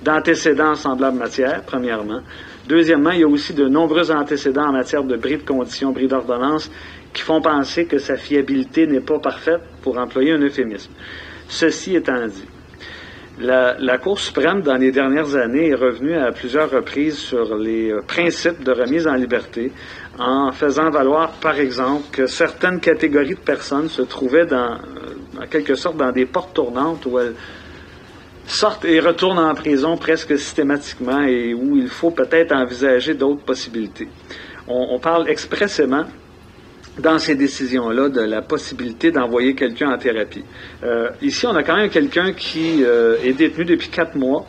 d'antécédents 0.03 0.71
en 0.71 0.75
semblable 0.75 1.17
matière, 1.17 1.63
premièrement. 1.65 2.21
Deuxièmement, 2.67 3.11
il 3.11 3.19
y 3.21 3.23
a 3.23 3.27
aussi 3.27 3.53
de 3.53 3.67
nombreux 3.67 4.11
antécédents 4.11 4.67
en 4.67 4.73
matière 4.73 5.03
de 5.03 5.15
bris 5.15 5.37
de 5.37 5.43
conditions, 5.43 5.91
bris 5.91 6.07
d'ordonnance, 6.07 6.69
qui 7.13 7.21
font 7.21 7.41
penser 7.41 7.85
que 7.85 7.97
sa 7.99 8.17
fiabilité 8.17 8.85
n'est 8.85 9.01
pas 9.01 9.19
parfaite, 9.19 9.61
pour 9.81 9.97
employer 9.97 10.33
un 10.33 10.41
euphémisme. 10.41 10.91
Ceci 11.49 11.95
étant 11.95 12.27
dit, 12.27 12.45
la, 13.39 13.97
Cour 13.99 14.19
suprême, 14.19 14.61
dans 14.61 14.77
les 14.77 14.91
dernières 14.91 15.35
années, 15.35 15.69
est 15.69 15.75
revenue 15.75 16.15
à 16.15 16.31
plusieurs 16.31 16.71
reprises 16.71 17.17
sur 17.17 17.55
les 17.55 17.91
euh, 17.91 18.01
principes 18.01 18.63
de 18.63 18.71
remise 18.71 19.07
en 19.07 19.13
liberté 19.13 19.71
en 20.17 20.51
faisant 20.51 20.89
valoir, 20.89 21.33
par 21.33 21.59
exemple, 21.59 22.05
que 22.11 22.25
certaines 22.25 22.79
catégories 22.79 23.35
de 23.35 23.39
personnes 23.39 23.89
se 23.89 24.01
trouvaient 24.01 24.51
euh, 24.51 24.75
en 25.39 25.45
quelque 25.49 25.75
sorte 25.75 25.97
dans 25.97 26.11
des 26.11 26.25
portes 26.25 26.55
tournantes 26.55 27.05
où 27.05 27.19
elles 27.19 27.35
sortent 28.47 28.85
et 28.85 28.99
retournent 28.99 29.37
en 29.39 29.53
prison 29.53 29.97
presque 29.97 30.37
systématiquement 30.37 31.21
et 31.21 31.53
où 31.53 31.77
il 31.77 31.89
faut 31.89 32.11
peut-être 32.11 32.53
envisager 32.53 33.13
d'autres 33.13 33.43
possibilités. 33.43 34.07
On 34.69 34.99
parle 34.99 35.29
expressément 35.29 36.05
dans 36.99 37.19
ces 37.19 37.35
décisions-là 37.35 38.09
de 38.09 38.21
la 38.21 38.41
possibilité 38.41 39.11
d'envoyer 39.11 39.53
quelqu'un 39.55 39.91
en 39.91 39.97
thérapie. 39.97 40.43
Euh, 40.83 41.09
ici, 41.21 41.45
on 41.45 41.55
a 41.55 41.63
quand 41.63 41.75
même 41.75 41.89
quelqu'un 41.89 42.33
qui 42.33 42.83
euh, 42.83 43.17
est 43.23 43.33
détenu 43.33 43.65
depuis 43.65 43.89
quatre 43.89 44.15
mois, 44.15 44.45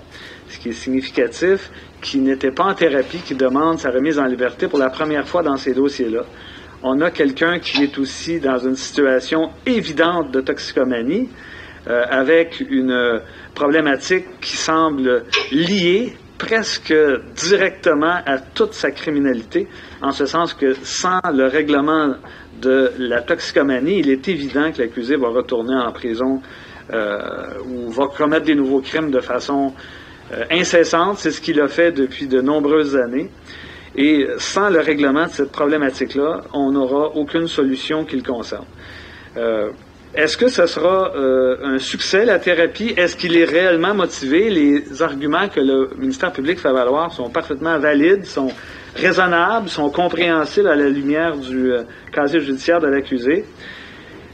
ce 0.48 0.58
qui 0.58 0.70
est 0.70 0.72
significatif, 0.72 1.70
qui 2.00 2.18
n'était 2.18 2.50
pas 2.50 2.64
en 2.64 2.74
thérapie, 2.74 3.18
qui 3.18 3.34
demande 3.34 3.78
sa 3.78 3.90
remise 3.90 4.18
en 4.18 4.24
liberté 4.24 4.68
pour 4.68 4.78
la 4.78 4.90
première 4.90 5.26
fois 5.26 5.42
dans 5.42 5.56
ces 5.56 5.74
dossiers-là. 5.74 6.22
On 6.82 7.00
a 7.00 7.11
quelqu'un 7.11 7.58
qui 7.58 7.82
est 7.82 7.98
aussi 7.98 8.38
dans 8.38 8.58
une 8.58 8.76
situation 8.76 9.50
évidente 9.66 10.30
de 10.30 10.40
toxicomanie, 10.40 11.28
euh, 11.88 12.04
avec 12.08 12.64
une 12.70 13.20
problématique 13.54 14.40
qui 14.40 14.56
semble 14.56 15.24
liée 15.50 16.14
presque 16.38 16.94
directement 17.34 18.20
à 18.24 18.38
toute 18.38 18.72
sa 18.72 18.92
criminalité, 18.92 19.66
en 20.00 20.12
ce 20.12 20.24
sens 20.24 20.54
que 20.54 20.74
sans 20.84 21.20
le 21.32 21.46
règlement 21.48 22.14
de 22.61 22.92
la 22.99 23.23
toxicomanie, 23.23 23.99
il 24.01 24.11
est 24.11 24.29
évident 24.29 24.73
que 24.73 24.83
l'accusé 24.83 25.16
va 25.16 25.29
retourner 25.29 25.75
en 25.75 25.92
prison 25.92 26.40
euh, 26.92 27.29
ou 27.68 27.90
va 27.90 28.07
commettre 28.07 28.47
des 28.47 28.55
nouveaux 28.55 28.81
crimes 28.81 29.11
de 29.11 29.21
façon 29.21 29.75
euh, 30.33 30.44
incessante. 30.51 31.18
C'est 31.18 31.31
ce 31.31 31.40
qu'il 31.40 31.61
a 31.61 31.68
fait 31.68 31.92
depuis 31.92 32.27
de 32.27 32.40
nombreuses 32.40 32.97
années. 32.97 33.31
Et 33.97 34.27
sans 34.38 34.71
le 34.71 34.81
règlement 34.81 35.25
de 35.25 35.31
cette 35.31 35.53
problématique-là, 35.53 36.42
on 36.53 36.71
n'aura 36.73 37.16
aucune 37.16 37.49
solution 37.49 38.05
qui 38.05 38.16
le 38.16 38.23
concerne. 38.23 38.66
Euh, 39.37 39.71
est-ce 40.14 40.37
que 40.37 40.49
ce 40.49 40.66
sera 40.66 41.12
un 41.14 41.79
succès, 41.79 42.25
la 42.25 42.38
thérapie? 42.38 42.94
Est-ce 42.97 43.14
qu'il 43.16 43.37
est 43.37 43.44
réellement 43.44 43.94
motivé? 43.94 44.49
Les 44.49 45.03
arguments 45.03 45.49
que 45.49 45.61
le 45.61 45.90
ministère 45.99 46.33
public 46.33 46.59
fait 46.59 46.73
valoir 46.73 47.12
sont 47.12 47.29
parfaitement 47.29 47.79
valides, 47.79 48.25
raisonnables, 48.94 49.68
sont 49.68 49.90
compréhensibles 49.90 50.68
à 50.68 50.77
la 50.77 50.88
lumière 50.88 51.37
du 51.37 51.72
euh, 51.72 51.83
casier 52.12 52.40
judiciaire 52.40 52.81
de 52.81 52.88
l'accusé. 52.88 53.44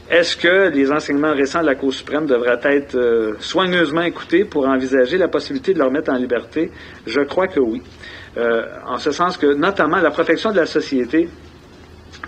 Est-ce 0.09 0.37
que 0.37 0.69
les 0.69 0.91
enseignements 0.91 1.33
récents 1.33 1.61
de 1.61 1.65
la 1.65 1.75
Cour 1.75 1.93
suprême 1.93 2.27
devraient 2.27 2.59
être 2.63 2.95
euh, 2.95 3.33
soigneusement 3.39 4.01
écoutés 4.01 4.45
pour 4.45 4.67
envisager 4.67 5.17
la 5.17 5.27
possibilité 5.27 5.73
de 5.73 5.79
leur 5.79 5.91
mettre 5.91 6.11
en 6.11 6.17
liberté? 6.17 6.71
Je 7.07 7.21
crois 7.21 7.47
que 7.47 7.59
oui. 7.59 7.81
en 8.85 8.97
ce 8.97 9.11
sens 9.11 9.37
que, 9.37 9.53
notamment, 9.53 9.97
la 9.97 10.11
protection 10.11 10.51
de 10.51 10.57
la 10.57 10.65
société 10.65 11.29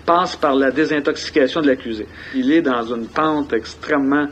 passe 0.06 0.36
par 0.36 0.54
la 0.54 0.70
désintoxication 0.70 1.60
de 1.60 1.66
l'accusé. 1.66 2.06
Il 2.34 2.50
est 2.50 2.62
dans 2.62 2.82
une 2.82 3.06
pente 3.06 3.52
extrêmement 3.52 4.26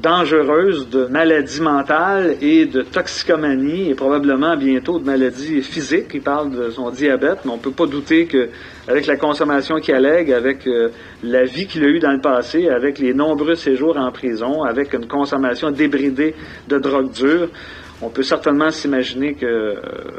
dangereuse 0.00 0.88
de 0.88 1.06
maladie 1.06 1.60
mentale 1.60 2.36
et 2.40 2.64
de 2.66 2.82
toxicomanie 2.82 3.90
et 3.90 3.94
probablement 3.94 4.56
bientôt 4.56 4.98
de 4.98 5.04
maladie 5.04 5.60
physique. 5.62 6.06
Il 6.14 6.22
parle 6.22 6.50
de 6.50 6.70
son 6.70 6.90
diabète, 6.90 7.40
mais 7.44 7.50
on 7.50 7.56
ne 7.56 7.62
peut 7.62 7.70
pas 7.70 7.86
douter 7.86 8.26
qu'avec 8.26 9.06
la 9.06 9.16
consommation 9.16 9.76
qu'il 9.76 9.94
allègue, 9.94 10.32
avec 10.32 10.66
euh, 10.66 10.88
la 11.22 11.44
vie 11.44 11.66
qu'il 11.66 11.84
a 11.84 11.88
eue 11.88 11.98
dans 11.98 12.12
le 12.12 12.20
passé, 12.20 12.68
avec 12.68 12.98
les 12.98 13.12
nombreux 13.12 13.54
séjours 13.54 13.96
en 13.98 14.10
prison, 14.10 14.62
avec 14.62 14.94
une 14.94 15.06
consommation 15.06 15.70
débridée 15.70 16.34
de 16.68 16.78
drogue 16.78 17.10
dure, 17.10 17.48
on 18.02 18.08
peut 18.08 18.22
certainement 18.22 18.70
s'imaginer 18.70 19.34
que 19.34 19.44
euh, 19.44 19.74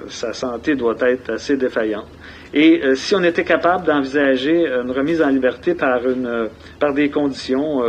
sa 0.08 0.34
santé 0.34 0.76
doit 0.76 0.96
être 1.02 1.32
assez 1.32 1.58
défaillante. 1.58 2.06
Et 2.54 2.82
euh, 2.84 2.94
si 2.94 3.15
on 3.15 3.24
était 3.24 3.44
capable 3.44 3.88
d'envisager 3.88 4.67
une 4.67 4.91
remise 4.91 5.22
en 5.24 5.30
liberté 5.30 5.74
par, 5.74 6.08
une, 6.08 6.50
par 6.80 6.94
des 6.94 7.10
conditions 7.10 7.82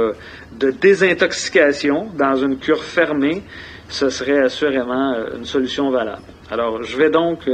de 0.59 0.71
désintoxication 0.71 2.09
dans 2.17 2.37
une 2.37 2.59
cure 2.59 2.83
fermée, 2.83 3.43
ce 3.89 4.09
serait 4.09 4.39
assurément 4.39 5.15
une 5.37 5.45
solution 5.45 5.91
valable. 5.91 6.23
Alors, 6.51 6.83
je 6.83 6.97
vais 6.97 7.11
donc 7.11 7.49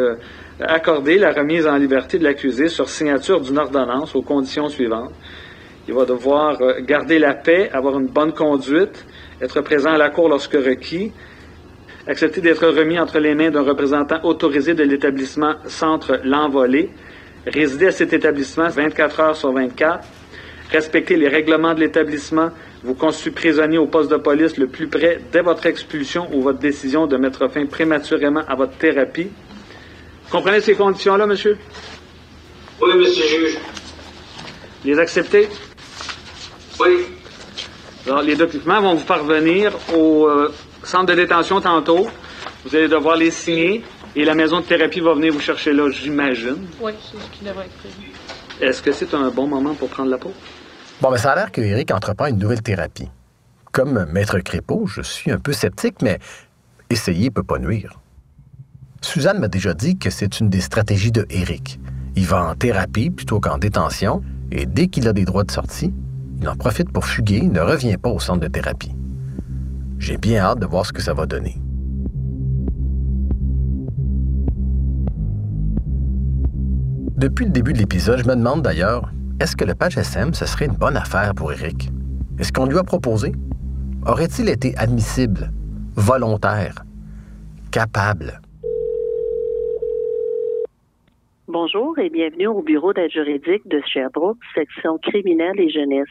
accorder 0.61 1.19
la 1.19 1.33
remise 1.33 1.67
en 1.67 1.77
liberté 1.77 2.19
de 2.19 2.25
l'accusé 2.25 2.69
sur 2.69 2.89
signature 2.89 3.41
d'une 3.41 3.59
ordonnance 3.59 4.15
aux 4.15 4.23
conditions 4.23 4.69
suivantes. 4.69 5.13
Il 5.87 5.95
va 5.95 6.05
devoir 6.05 6.59
garder 6.83 7.19
la 7.19 7.35
paix, 7.35 7.71
avoir 7.73 7.99
une 7.99 8.09
bonne 8.09 8.33
conduite, 8.33 9.07
être 9.41 9.61
présent 9.63 9.93
à 9.93 9.99
la 9.99 10.11
cour 10.11 10.29
lorsque 10.29 10.55
requis, 10.55 11.13
accepter 12.07 12.41
d'être 12.41 12.67
remis 12.67 12.99
entre 12.99 13.19
les 13.19 13.35
mains 13.35 13.51
d'un 13.51 13.63
représentant 13.63 14.21
autorisé 14.25 14.75
de 14.75 14.83
l'établissement 14.83 15.55
Centre 15.67 16.21
L'Envolé, 16.25 16.91
résider 17.47 17.87
à 17.87 17.93
cet 17.93 18.13
établissement 18.13 18.69
24 18.69 19.21
heures 19.21 19.37
sur 19.37 19.53
24, 19.53 20.07
respecter 20.71 21.17
les 21.17 21.29
règlements 21.29 21.75
de 21.75 21.81
l'établissement, 21.81 22.51
vous 22.83 22.95
constituez 22.95 23.31
prisonnier 23.31 23.79
au 23.79 23.87
poste 23.87 24.11
de 24.11 24.17
police 24.17 24.57
le 24.57 24.69
plus 24.69 24.87
près 24.89 25.21
dès 25.33 25.41
votre 25.41 25.67
expulsion 25.67 26.29
ou 26.33 26.43
votre 26.43 26.59
décision 26.59 27.07
de 27.07 27.17
mettre 27.17 27.49
fin 27.49 27.67
prématurément 27.67 28.43
à 28.47 28.55
votre 28.55 28.77
thérapie. 28.77 29.29
Comprenez 30.31 30.61
ces 30.61 30.75
conditions-là, 30.75 31.27
monsieur? 31.27 31.59
Oui, 32.81 32.91
monsieur 32.97 33.23
le 33.23 33.47
juge. 33.47 33.59
Les 34.85 34.99
accepter? 34.99 35.49
Oui. 36.79 37.07
Alors, 38.07 38.23
les 38.23 38.37
documents 38.37 38.81
vont 38.81 38.95
vous 38.95 39.05
parvenir 39.05 39.73
au 39.95 40.29
euh, 40.29 40.53
centre 40.85 41.07
de 41.07 41.15
détention 41.15 41.61
tantôt. 41.61 42.07
Vous 42.65 42.77
allez 42.77 42.89
devoir 42.89 43.17
les 43.17 43.31
signer 43.31 43.83
et 44.15 44.25
la 44.25 44.35
maison 44.35 44.61
de 44.61 44.65
thérapie 44.65 45.01
va 45.01 45.15
venir 45.15 45.33
vous 45.33 45.41
chercher 45.41 45.73
là, 45.73 45.91
j'imagine. 45.91 46.67
Oui, 46.81 46.93
c'est 47.01 47.19
ce 47.19 47.39
qui 47.39 47.45
devrait 47.45 47.67
être 47.67 47.77
prévu. 47.79 48.13
Est-ce 48.61 48.83
que 48.83 48.93
c'est 48.93 49.13
un 49.15 49.31
bon 49.31 49.47
moment 49.47 49.75
pour 49.75 49.89
prendre 49.89 50.11
la 50.11 50.19
pause? 50.19 50.33
Bon, 51.01 51.13
mais 51.13 51.19
ça 51.19 51.31
a 51.31 51.37
l'air 51.37 51.53
que 51.53 51.61
Eric 51.61 51.93
entreprend 51.93 52.27
une 52.27 52.39
nouvelle 52.39 52.61
thérapie. 52.61 53.09
Comme 53.71 54.07
Maître 54.13 54.41
Crépeau, 54.41 54.89
je 54.89 55.01
suis 55.01 55.31
un 55.31 55.39
peu 55.39 55.53
sceptique, 55.53 56.03
mais 56.03 56.19
essayer 56.91 57.31
peut 57.31 57.45
pas 57.45 57.61
nuire. 57.61 58.01
Suzanne 59.01 59.39
m'a 59.39 59.47
déjà 59.47 59.75
dit 59.75 59.97
que 59.97 60.11
c'est 60.11 60.41
une 60.41 60.49
des 60.49 60.61
stratégies 60.61 61.13
de 61.13 61.25
Eric. 61.31 61.79
Il 62.17 62.27
va 62.27 62.51
en 62.51 62.57
thérapie 62.57 63.11
plutôt 63.11 63.39
qu'en 63.39 63.59
détention, 63.59 64.25
et 64.51 64.67
dès 64.67 64.89
qu'il 64.89 65.07
a 65.07 65.13
des 65.13 65.25
droits 65.25 65.45
de 65.45 65.53
sortie, 65.53 65.95
il 66.41 66.49
en 66.49 66.57
profite 66.57 66.91
pour 66.91 67.05
fuguer, 67.05 67.43
ne 67.43 67.61
revient 67.61 67.97
pas 67.97 68.11
au 68.11 68.19
centre 68.19 68.41
de 68.41 68.49
thérapie. 68.49 68.97
J'ai 70.01 70.17
bien 70.17 70.41
hâte 70.41 70.59
de 70.59 70.67
voir 70.67 70.85
ce 70.85 70.93
que 70.93 71.03
ça 71.03 71.15
va 71.15 71.27
donner. 71.27 71.61
Depuis 77.17 77.45
le 77.45 77.53
début 77.53 77.73
de 77.73 77.79
l'épisode, 77.79 78.19
je 78.19 78.25
me 78.25 78.35
demande 78.35 78.63
d'ailleurs, 78.63 79.13
est-ce 79.41 79.55
que 79.55 79.65
le 79.65 79.75
SM, 79.81 80.35
ce 80.35 80.47
serait 80.47 80.67
une 80.67 80.77
bonne 80.77 80.97
affaire 80.97 81.35
pour 81.35 81.53
Eric? 81.53 81.91
Est-ce 82.39 82.53
qu'on 82.53 82.67
lui 82.67 82.79
a 82.79 82.83
proposé? 82.83 83.33
Aurait-il 84.07 84.49
été 84.49 84.77
admissible, 84.77 85.53
volontaire, 85.95 86.85
capable? 87.71 88.41
Bonjour 91.47 91.99
et 91.99 92.11
bienvenue 92.11 92.49
au 92.49 92.63
bureau 92.63 92.93
d'aide 92.93 93.11
juridique 93.11 93.67
de 93.69 93.81
Sherbrooke, 93.87 94.39
section 94.55 94.99
criminelle 94.99 95.59
et 95.59 95.71
jeunesse. 95.71 96.09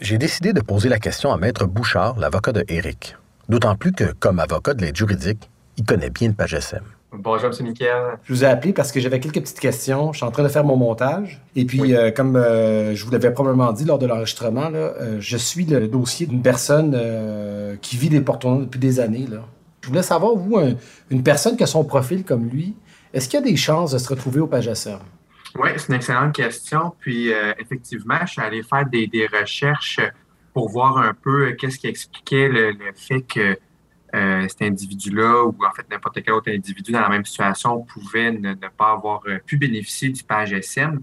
J'ai 0.00 0.18
décidé 0.18 0.52
de 0.52 0.60
poser 0.60 0.88
la 0.88 0.98
question 0.98 1.32
à 1.32 1.36
Maître 1.36 1.66
Bouchard, 1.66 2.18
l'avocat 2.18 2.52
de 2.52 2.64
Eric. 2.68 3.16
D'autant 3.48 3.76
plus 3.76 3.92
que, 3.92 4.12
comme 4.18 4.40
avocat 4.40 4.74
de 4.74 4.82
l'aide 4.82 4.96
juridique, 4.96 5.48
il 5.76 5.84
connaît 5.84 6.10
bien 6.10 6.28
le 6.28 6.34
page 6.34 6.54
SM. 6.54 6.82
Bonjour, 7.14 7.50
M. 7.50 7.66
Michael. 7.66 8.18
Je 8.24 8.32
vous 8.32 8.42
ai 8.42 8.46
appelé 8.46 8.72
parce 8.72 8.90
que 8.90 8.98
j'avais 8.98 9.20
quelques 9.20 9.40
petites 9.40 9.60
questions. 9.60 10.12
Je 10.12 10.18
suis 10.18 10.26
en 10.26 10.30
train 10.30 10.42
de 10.42 10.48
faire 10.48 10.64
mon 10.64 10.76
montage. 10.76 11.42
Et 11.54 11.66
puis, 11.66 11.94
euh, 11.94 12.10
comme 12.10 12.36
euh, 12.36 12.94
je 12.94 13.04
vous 13.04 13.10
l'avais 13.10 13.30
probablement 13.30 13.70
dit 13.72 13.84
lors 13.84 13.98
de 13.98 14.06
l'enregistrement, 14.06 14.70
euh, 14.72 15.18
je 15.20 15.36
suis 15.36 15.66
le 15.66 15.88
dossier 15.88 16.26
d'une 16.26 16.40
personne 16.40 16.98
qui 17.82 17.98
vit 17.98 18.08
des 18.08 18.22
porte 18.22 18.46
depuis 18.46 18.80
des 18.80 18.98
années. 18.98 19.26
Là. 19.30 19.44
Je 19.82 19.88
voulais 19.88 20.02
savoir, 20.02 20.34
vous, 20.34 20.58
une 21.10 21.22
personne 21.22 21.56
qui 21.56 21.64
a 21.64 21.66
son 21.66 21.84
profil 21.84 22.24
comme 22.24 22.48
lui, 22.48 22.74
est-ce 23.12 23.28
qu'il 23.28 23.38
y 23.38 23.42
a 23.42 23.44
des 23.44 23.56
chances 23.56 23.92
de 23.92 23.98
se 23.98 24.08
retrouver 24.08 24.40
au 24.40 24.46
PAGSM? 24.46 25.00
Oui, 25.56 25.68
c'est 25.76 25.88
une 25.88 25.96
excellente 25.96 26.34
question. 26.34 26.94
Puis, 26.98 27.30
effectivement, 27.58 28.20
je 28.24 28.32
suis 28.32 28.40
allé 28.40 28.62
faire 28.62 28.86
des, 28.86 29.28
recherches 29.38 30.00
pour 30.54 30.70
voir 30.70 30.96
un 30.96 31.12
peu 31.12 31.52
qu'est-ce 31.52 31.78
qui 31.78 31.88
expliquait 31.88 32.48
le 32.48 32.74
fait 32.94 33.20
que 33.20 33.58
euh, 34.14 34.46
cet 34.46 34.62
individu-là 34.62 35.44
ou 35.44 35.56
en 35.64 35.72
fait 35.72 35.88
n'importe 35.90 36.22
quel 36.22 36.34
autre 36.34 36.50
individu 36.50 36.92
dans 36.92 37.00
la 37.00 37.08
même 37.08 37.24
situation 37.24 37.80
pouvait 37.82 38.30
ne, 38.30 38.54
pas 38.54 38.92
avoir 38.92 39.22
euh, 39.26 39.38
pu 39.38 39.56
bénéficier 39.56 40.10
du 40.10 40.22
page 40.22 40.52
SM. 40.52 41.00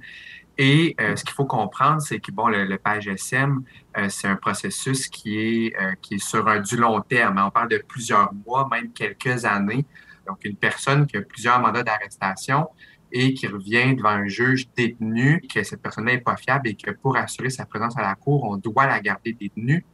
Et 0.59 0.95
euh, 1.01 1.15
ce 1.15 1.23
qu'il 1.23 1.33
faut 1.33 1.45
comprendre, 1.45 2.01
c'est 2.01 2.19
que 2.19 2.31
bon, 2.31 2.49
le, 2.49 2.77
page 2.77 3.07
SM, 3.07 3.63
c'est 4.09 4.27
un 4.27 4.35
processus 4.35 5.07
qui 5.07 5.39
est, 5.39 5.75
qui 6.01 6.15
est 6.15 6.23
sur 6.23 6.45
un 6.47 6.59
du 6.59 6.75
long 6.75 6.99
terme. 6.99 7.41
On 7.43 7.49
parle 7.49 7.69
de 7.69 7.77
plusieurs 7.77 8.33
mois, 8.45 8.67
même 8.69 8.91
quelques 8.91 9.45
années. 9.45 9.85
Donc, 10.27 10.43
une 10.43 10.57
personne 10.57 11.07
qui 11.07 11.15
a 11.15 11.21
plusieurs 11.21 11.61
mandats 11.61 11.83
d'arrestation 11.83 12.67
et 13.11 13.33
qui 13.33 13.47
revient 13.47 13.95
devant 13.95 14.09
un 14.09 14.27
juge 14.27 14.69
détenu, 14.75 15.41
que 15.41 15.63
cette 15.63 15.81
personne-là 15.81 16.15
n'est 16.15 16.21
pas 16.21 16.35
fiable 16.35 16.67
et 16.67 16.75
que 16.75 16.91
pour 16.91 17.15
assurer 17.15 17.49
sa 17.49 17.65
présence 17.65 17.97
à 17.97 18.01
la 18.01 18.15
cour, 18.15 18.43
on 18.43 18.57
doit 18.57 18.85
la 18.85 18.99
garder 18.99 19.33
détenue 19.33 19.85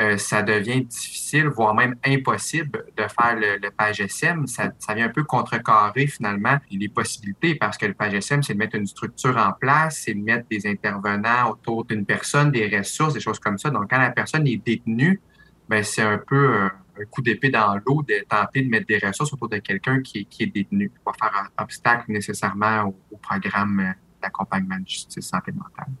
euh, 0.00 0.16
ça 0.16 0.42
devient 0.42 0.84
difficile, 0.84 1.48
voire 1.48 1.74
même 1.74 1.96
impossible 2.04 2.86
de 2.96 3.02
faire 3.02 3.36
le, 3.36 3.58
le. 3.58 4.46
Ça, 4.46 4.94
vient 4.94 5.06
un 5.06 5.10
peu 5.10 5.22
contrecarrer 5.22 6.06
finalement 6.06 6.56
les 6.70 6.88
possibilités 6.88 7.56
parce 7.56 7.76
que 7.76 7.84
le 7.84 7.92
page 7.92 8.14
SM, 8.14 8.42
c'est 8.42 8.54
de 8.54 8.58
mettre 8.58 8.76
une 8.76 8.86
structure 8.86 9.36
en 9.36 9.52
place, 9.52 10.02
c'est 10.04 10.14
de 10.14 10.20
mettre 10.20 10.48
des 10.48 10.66
intervenants 10.66 11.50
autour 11.50 11.84
d'une 11.84 12.06
personne, 12.06 12.50
des 12.50 12.74
ressources, 12.74 13.12
des 13.12 13.20
choses 13.20 13.38
comme 13.38 13.58
ça. 13.58 13.68
Donc, 13.68 13.90
quand 13.90 13.98
la 13.98 14.10
personne 14.10 14.46
est 14.46 14.64
détenue, 14.64 15.20
ben, 15.68 15.84
c'est 15.84 16.02
un 16.02 16.18
peu 16.18 16.54
euh, 16.54 16.68
un 16.98 17.04
coup 17.10 17.20
d'épée 17.20 17.50
dans 17.50 17.78
l'eau 17.84 18.02
de 18.02 18.24
tenter 18.26 18.62
de 18.62 18.70
mettre 18.70 18.86
des 18.86 18.98
ressources 18.98 19.32
autour 19.34 19.50
de 19.50 19.58
quelqu'un 19.58 20.00
qui, 20.00 20.24
qui, 20.24 20.44
est 20.44 20.46
détenu. 20.46 20.90
Ça 21.04 21.12
va 21.12 21.12
faire 21.28 21.50
un 21.58 21.62
obstacle 21.62 22.10
nécessairement 22.10 22.84
au, 22.84 22.96
au 23.10 23.16
programme 23.18 23.80
euh, 23.80 23.92
d'accompagnement 24.22 24.78
de 24.78 24.88
justice 24.88 25.26
santé 25.26 25.52
mentale. 25.52 25.92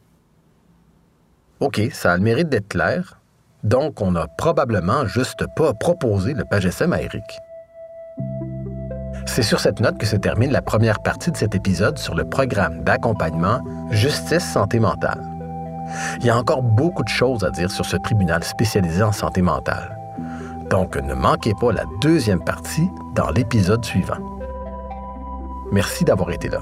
OK, 1.60 1.80
ça 1.92 2.12
a 2.12 2.16
le 2.16 2.22
mérite 2.22 2.48
d'être 2.48 2.68
clair. 2.68 3.21
Donc, 3.62 4.00
on 4.00 4.12
n'a 4.12 4.26
probablement 4.26 5.06
juste 5.06 5.46
pas 5.54 5.72
proposé 5.72 6.34
le 6.34 6.44
PAGSM 6.44 6.92
à 6.92 7.00
Eric. 7.00 7.38
C'est 9.26 9.42
sur 9.42 9.60
cette 9.60 9.80
note 9.80 9.98
que 9.98 10.06
se 10.06 10.16
termine 10.16 10.50
la 10.50 10.62
première 10.62 11.00
partie 11.00 11.30
de 11.30 11.36
cet 11.36 11.54
épisode 11.54 11.96
sur 11.96 12.14
le 12.14 12.24
programme 12.24 12.82
d'accompagnement 12.82 13.60
Justice 13.90 14.44
Santé 14.44 14.80
Mentale. 14.80 15.22
Il 16.20 16.26
y 16.26 16.30
a 16.30 16.36
encore 16.36 16.62
beaucoup 16.62 17.04
de 17.04 17.08
choses 17.08 17.44
à 17.44 17.50
dire 17.50 17.70
sur 17.70 17.84
ce 17.84 17.96
tribunal 17.96 18.42
spécialisé 18.42 19.02
en 19.02 19.12
santé 19.12 19.42
mentale. 19.42 19.96
Donc, 20.68 20.96
ne 20.96 21.14
manquez 21.14 21.54
pas 21.60 21.72
la 21.72 21.84
deuxième 22.00 22.42
partie 22.42 22.88
dans 23.14 23.30
l'épisode 23.30 23.84
suivant. 23.84 24.18
Merci 25.70 26.04
d'avoir 26.04 26.30
été 26.30 26.48
là. 26.48 26.60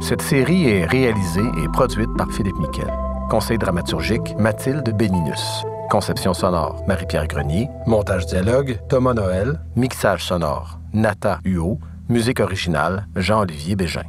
Cette 0.00 0.22
série 0.22 0.66
est 0.66 0.86
réalisée 0.86 1.48
et 1.62 1.68
produite 1.68 2.10
par 2.16 2.30
Philippe 2.30 2.58
Miquel. 2.58 2.90
Conseil 3.30 3.58
dramaturgique, 3.58 4.34
Mathilde 4.38 4.90
Béninus. 4.90 5.64
Conception 5.88 6.34
sonore, 6.34 6.82
Marie-Pierre 6.88 7.28
Grenier. 7.28 7.68
Montage 7.86 8.26
dialogue, 8.26 8.80
Thomas 8.88 9.14
Noël. 9.14 9.60
Mixage 9.76 10.24
sonore, 10.24 10.80
Nata 10.92 11.38
Huot. 11.44 11.78
Musique 12.08 12.40
originale, 12.40 13.06
Jean-Olivier 13.14 13.76
Bégin. 13.76 14.02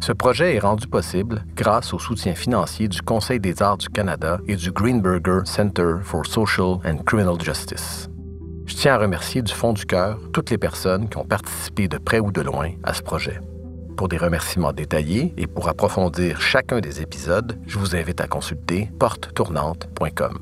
Ce 0.00 0.12
projet 0.12 0.54
est 0.54 0.60
rendu 0.60 0.86
possible 0.86 1.44
grâce 1.54 1.92
au 1.92 1.98
soutien 1.98 2.34
financier 2.34 2.88
du 2.88 3.02
Conseil 3.02 3.38
des 3.38 3.62
arts 3.62 3.76
du 3.76 3.90
Canada 3.90 4.38
et 4.48 4.56
du 4.56 4.72
Greenberger 4.72 5.40
Center 5.44 5.96
for 6.02 6.24
Social 6.24 6.78
and 6.86 7.02
Criminal 7.04 7.38
Justice. 7.38 8.08
Je 8.64 8.74
tiens 8.76 8.94
à 8.94 8.98
remercier 8.98 9.42
du 9.42 9.52
fond 9.52 9.74
du 9.74 9.84
cœur 9.84 10.18
toutes 10.32 10.48
les 10.48 10.56
personnes 10.58 11.10
qui 11.10 11.18
ont 11.18 11.26
participé 11.26 11.86
de 11.86 11.98
près 11.98 12.18
ou 12.18 12.32
de 12.32 12.40
loin 12.40 12.70
à 12.82 12.94
ce 12.94 13.02
projet. 13.02 13.38
Pour 13.96 14.08
des 14.08 14.16
remerciements 14.16 14.72
détaillés 14.72 15.32
et 15.36 15.46
pour 15.46 15.68
approfondir 15.68 16.40
chacun 16.40 16.80
des 16.80 17.00
épisodes, 17.00 17.58
je 17.66 17.78
vous 17.78 17.94
invite 17.94 18.20
à 18.20 18.26
consulter 18.26 18.90
porte-tournante.com. 18.98 20.38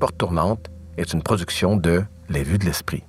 Porte 0.00 0.18
Tournante 0.18 0.68
est 0.96 1.12
une 1.12 1.22
production 1.22 1.76
de 1.76 2.02
Les 2.28 2.42
Vues 2.42 2.58
de 2.58 2.64
l'Esprit. 2.64 3.04